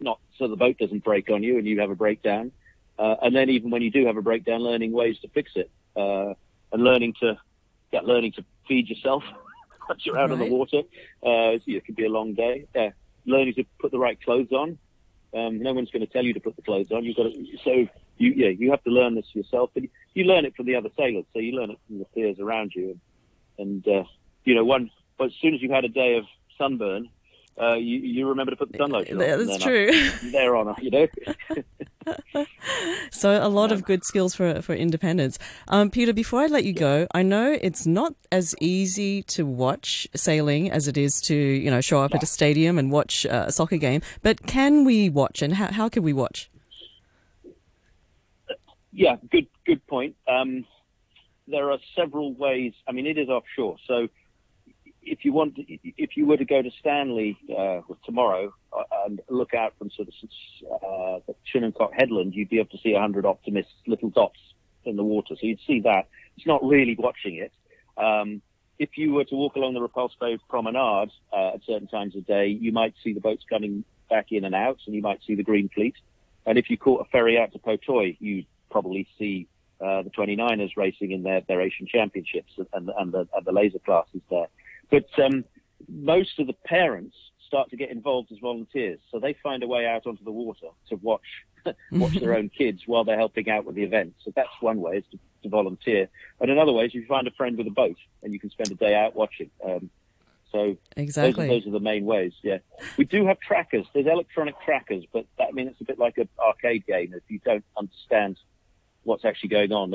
not 0.00 0.20
so 0.38 0.48
the 0.48 0.56
boat 0.56 0.78
doesn't 0.78 1.04
break 1.04 1.30
on 1.30 1.42
you 1.42 1.58
and 1.58 1.66
you 1.66 1.80
have 1.80 1.90
a 1.90 1.94
breakdown. 1.94 2.52
Uh, 2.98 3.16
and 3.22 3.34
then 3.34 3.50
even 3.50 3.70
when 3.70 3.82
you 3.82 3.90
do 3.90 4.06
have 4.06 4.16
a 4.16 4.22
breakdown, 4.22 4.60
learning 4.60 4.92
ways 4.92 5.18
to 5.20 5.28
fix 5.28 5.52
it 5.54 5.70
uh, 5.96 6.34
and 6.72 6.82
learning 6.82 7.14
to 7.20 7.38
yeah, 7.92 8.00
learning 8.00 8.32
to 8.32 8.44
feed 8.66 8.88
yourself 8.88 9.22
once 9.88 10.04
you're 10.04 10.18
out 10.18 10.30
right. 10.30 10.32
on 10.32 10.38
the 10.38 10.46
water. 10.46 10.80
Uh, 11.22 11.58
it 11.66 11.84
could 11.84 11.96
be 11.96 12.04
a 12.04 12.10
long 12.10 12.34
day. 12.34 12.66
Yeah, 12.74 12.90
learning 13.26 13.54
to 13.54 13.64
put 13.78 13.92
the 13.92 13.98
right 13.98 14.20
clothes 14.20 14.52
on. 14.52 14.78
Um, 15.34 15.62
no 15.62 15.72
one's 15.72 15.90
going 15.90 16.06
to 16.06 16.12
tell 16.12 16.24
you 16.24 16.32
to 16.34 16.40
put 16.40 16.56
the 16.56 16.62
clothes 16.62 16.90
on. 16.90 17.04
You've 17.04 17.16
got 17.16 17.24
to, 17.24 17.46
so 17.64 17.70
you 18.18 18.32
yeah 18.34 18.48
you 18.48 18.70
have 18.70 18.82
to 18.84 18.90
learn 18.90 19.14
this 19.14 19.26
yourself, 19.34 19.70
but 19.74 19.84
you, 19.84 19.88
you 20.14 20.24
learn 20.24 20.44
it 20.44 20.56
from 20.56 20.66
the 20.66 20.76
other 20.76 20.90
sailors. 20.96 21.24
So 21.32 21.38
you 21.38 21.52
learn 21.52 21.70
it 21.70 21.78
from 21.86 21.98
the 21.98 22.06
peers 22.06 22.38
around 22.40 22.72
you, 22.74 22.98
and, 23.58 23.84
and 23.86 23.88
uh, 23.88 24.04
you 24.44 24.54
know 24.54 24.64
one. 24.64 24.90
But 25.18 25.28
as 25.28 25.34
soon 25.40 25.54
as 25.54 25.62
you've 25.62 25.70
had 25.70 25.84
a 25.84 25.88
day 25.88 26.16
of 26.16 26.24
sunburn, 26.58 27.08
uh, 27.60 27.74
you, 27.74 27.98
you 27.98 28.28
remember 28.28 28.50
to 28.50 28.56
put 28.56 28.70
the 28.70 28.78
sun 28.78 28.90
lotion 28.90 29.20
on. 29.20 29.46
That's 29.46 29.62
true. 29.62 29.90
They're 30.30 30.56
on, 30.56 30.74
you 30.80 30.90
know. 30.90 31.06
so 33.10 33.42
a 33.42 33.48
lot 33.48 33.72
of 33.72 33.84
good 33.84 34.04
skills 34.04 34.34
for 34.34 34.60
for 34.60 34.74
independence. 34.74 35.38
Um, 35.68 35.90
Peter, 35.90 36.12
before 36.12 36.40
I 36.40 36.46
let 36.46 36.64
you 36.64 36.74
go, 36.74 37.06
I 37.14 37.22
know 37.22 37.56
it's 37.60 37.86
not 37.86 38.14
as 38.30 38.54
easy 38.60 39.22
to 39.24 39.46
watch 39.46 40.06
sailing 40.14 40.70
as 40.70 40.86
it 40.86 40.98
is 40.98 41.20
to 41.22 41.34
you 41.34 41.70
know 41.70 41.80
show 41.80 42.00
up 42.02 42.14
at 42.14 42.22
a 42.22 42.26
stadium 42.26 42.78
and 42.78 42.92
watch 42.92 43.24
a 43.24 43.50
soccer 43.50 43.78
game. 43.78 44.02
But 44.22 44.46
can 44.46 44.84
we 44.84 45.08
watch, 45.08 45.40
and 45.40 45.54
how 45.54 45.72
how 45.72 45.88
can 45.88 46.02
we 46.02 46.12
watch? 46.12 46.50
Yeah, 48.92 49.16
good 49.30 49.46
good 49.64 49.86
point. 49.86 50.16
Um, 50.28 50.66
there 51.48 51.70
are 51.70 51.78
several 51.94 52.34
ways. 52.34 52.74
I 52.86 52.92
mean, 52.92 53.06
it 53.06 53.16
is 53.16 53.28
offshore, 53.28 53.76
so 53.86 54.08
if 55.06 55.24
you 55.24 55.32
want, 55.32 55.54
if 55.56 56.16
you 56.16 56.26
were 56.26 56.36
to 56.36 56.44
go 56.44 56.60
to 56.60 56.70
Stanley 56.80 57.38
uh, 57.56 57.80
tomorrow 58.04 58.52
uh, 58.76 58.82
and 59.06 59.20
look 59.28 59.54
out 59.54 59.74
from 59.78 59.90
sort 59.90 60.08
of 60.08 60.14
uh, 60.82 61.32
Chung 61.44 61.62
Hom 61.62 61.72
Kok 61.72 61.92
Headland, 61.94 62.34
you'd 62.34 62.48
be 62.48 62.58
able 62.58 62.70
to 62.70 62.78
see 62.78 62.92
a 62.92 63.00
hundred 63.00 63.24
optimists, 63.24 63.72
little 63.86 64.10
dots 64.10 64.38
in 64.84 64.96
the 64.96 65.04
water. 65.04 65.34
So 65.40 65.46
you'd 65.46 65.60
see 65.66 65.80
that. 65.80 66.08
It's 66.36 66.46
not 66.46 66.62
really 66.64 66.96
watching 66.98 67.36
it. 67.36 67.52
Um, 67.96 68.42
if 68.78 68.90
you 68.96 69.12
were 69.12 69.24
to 69.24 69.34
walk 69.34 69.56
along 69.56 69.74
the 69.74 69.80
Repulse 69.80 70.14
Bay 70.20 70.38
Promenade 70.48 71.10
uh, 71.32 71.54
at 71.54 71.60
certain 71.64 71.88
times 71.88 72.14
of 72.14 72.26
day, 72.26 72.48
you 72.48 72.72
might 72.72 72.94
see 73.02 73.12
the 73.14 73.20
boats 73.20 73.44
coming 73.48 73.84
back 74.10 74.26
in 74.30 74.44
and 74.44 74.54
out, 74.54 74.78
and 74.86 74.94
you 74.94 75.02
might 75.02 75.20
see 75.26 75.34
the 75.34 75.42
Green 75.42 75.68
Fleet. 75.68 75.94
And 76.44 76.58
if 76.58 76.68
you 76.68 76.76
caught 76.76 77.00
a 77.00 77.10
ferry 77.10 77.38
out 77.38 77.52
to 77.52 77.58
Po 77.58 77.76
Toi, 77.76 78.16
you'd 78.20 78.46
probably 78.70 79.08
see 79.18 79.48
uh, 79.80 80.02
the 80.02 80.10
29ers 80.10 80.76
racing 80.76 81.12
in 81.12 81.22
their, 81.22 81.40
their 81.42 81.60
Asian 81.60 81.86
Championships 81.86 82.52
and, 82.72 82.90
and, 82.96 83.12
the, 83.12 83.28
and 83.34 83.44
the 83.44 83.52
laser 83.52 83.78
classes 83.78 84.20
there. 84.30 84.48
But 84.90 85.06
um, 85.18 85.44
most 85.88 86.38
of 86.38 86.46
the 86.46 86.52
parents 86.52 87.16
start 87.46 87.70
to 87.70 87.76
get 87.76 87.90
involved 87.90 88.32
as 88.32 88.38
volunteers, 88.38 88.98
so 89.10 89.18
they 89.18 89.34
find 89.42 89.62
a 89.62 89.66
way 89.66 89.86
out 89.86 90.06
onto 90.06 90.24
the 90.24 90.32
water 90.32 90.68
to 90.88 90.96
watch 90.96 91.44
watch 91.92 92.14
their 92.20 92.36
own 92.36 92.48
kids 92.48 92.82
while 92.86 93.04
they're 93.04 93.18
helping 93.18 93.50
out 93.50 93.64
with 93.64 93.74
the 93.74 93.82
event. 93.82 94.14
So 94.24 94.32
that's 94.34 94.48
one 94.60 94.80
way 94.80 94.98
is 94.98 95.04
to, 95.10 95.18
to 95.42 95.48
volunteer, 95.48 96.08
and 96.40 96.50
another 96.50 96.72
way 96.72 96.86
is 96.86 96.94
you 96.94 97.04
find 97.06 97.26
a 97.26 97.32
friend 97.32 97.56
with 97.56 97.66
a 97.66 97.70
boat 97.70 97.96
and 98.22 98.32
you 98.32 98.40
can 98.40 98.50
spend 98.50 98.70
a 98.70 98.74
day 98.74 98.94
out 98.94 99.14
watching. 99.16 99.50
Um, 99.64 99.90
so 100.52 100.76
exactly. 100.96 101.32
those, 101.32 101.44
are, 101.44 101.48
those 101.48 101.66
are 101.66 101.72
the 101.72 101.80
main 101.80 102.04
ways. 102.04 102.32
Yeah, 102.42 102.58
we 102.96 103.04
do 103.04 103.26
have 103.26 103.40
trackers. 103.40 103.86
There's 103.92 104.06
electronic 104.06 104.54
trackers, 104.64 105.04
but 105.12 105.26
that, 105.38 105.48
I 105.48 105.52
mean 105.52 105.68
it's 105.68 105.80
a 105.80 105.84
bit 105.84 105.98
like 105.98 106.18
an 106.18 106.28
arcade 106.38 106.86
game. 106.86 107.14
If 107.14 107.24
you 107.28 107.40
don't 107.44 107.64
understand 107.76 108.38
what's 109.02 109.24
actually 109.24 109.50
going 109.50 109.72
on, 109.72 109.90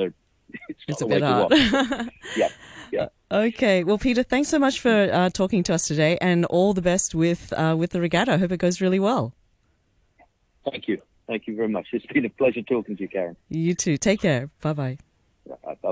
it's, 0.68 0.80
it's 0.88 1.02
a 1.02 1.06
bit 1.06 1.22
hard. 1.22 1.52
yeah, 2.36 2.48
yeah. 2.90 3.08
Okay. 3.30 3.84
Well, 3.84 3.98
Peter, 3.98 4.22
thanks 4.22 4.48
so 4.48 4.58
much 4.58 4.80
for 4.80 5.08
uh, 5.12 5.30
talking 5.30 5.62
to 5.64 5.74
us 5.74 5.86
today, 5.86 6.18
and 6.20 6.44
all 6.46 6.74
the 6.74 6.82
best 6.82 7.14
with 7.14 7.52
uh, 7.54 7.74
with 7.78 7.90
the 7.90 8.00
regatta. 8.00 8.32
I 8.32 8.36
hope 8.38 8.52
it 8.52 8.58
goes 8.58 8.80
really 8.80 9.00
well. 9.00 9.34
Thank 10.70 10.88
you. 10.88 11.00
Thank 11.26 11.46
you 11.46 11.56
very 11.56 11.68
much. 11.68 11.88
It's 11.92 12.06
been 12.06 12.24
a 12.24 12.30
pleasure 12.30 12.62
talking 12.62 12.96
to 12.96 13.02
you, 13.02 13.08
Karen. 13.08 13.36
You 13.48 13.74
too. 13.74 13.96
Take 13.96 14.20
care. 14.20 14.50
Bye 14.60 14.72
bye. 14.72 14.98
Bye. 15.64 15.76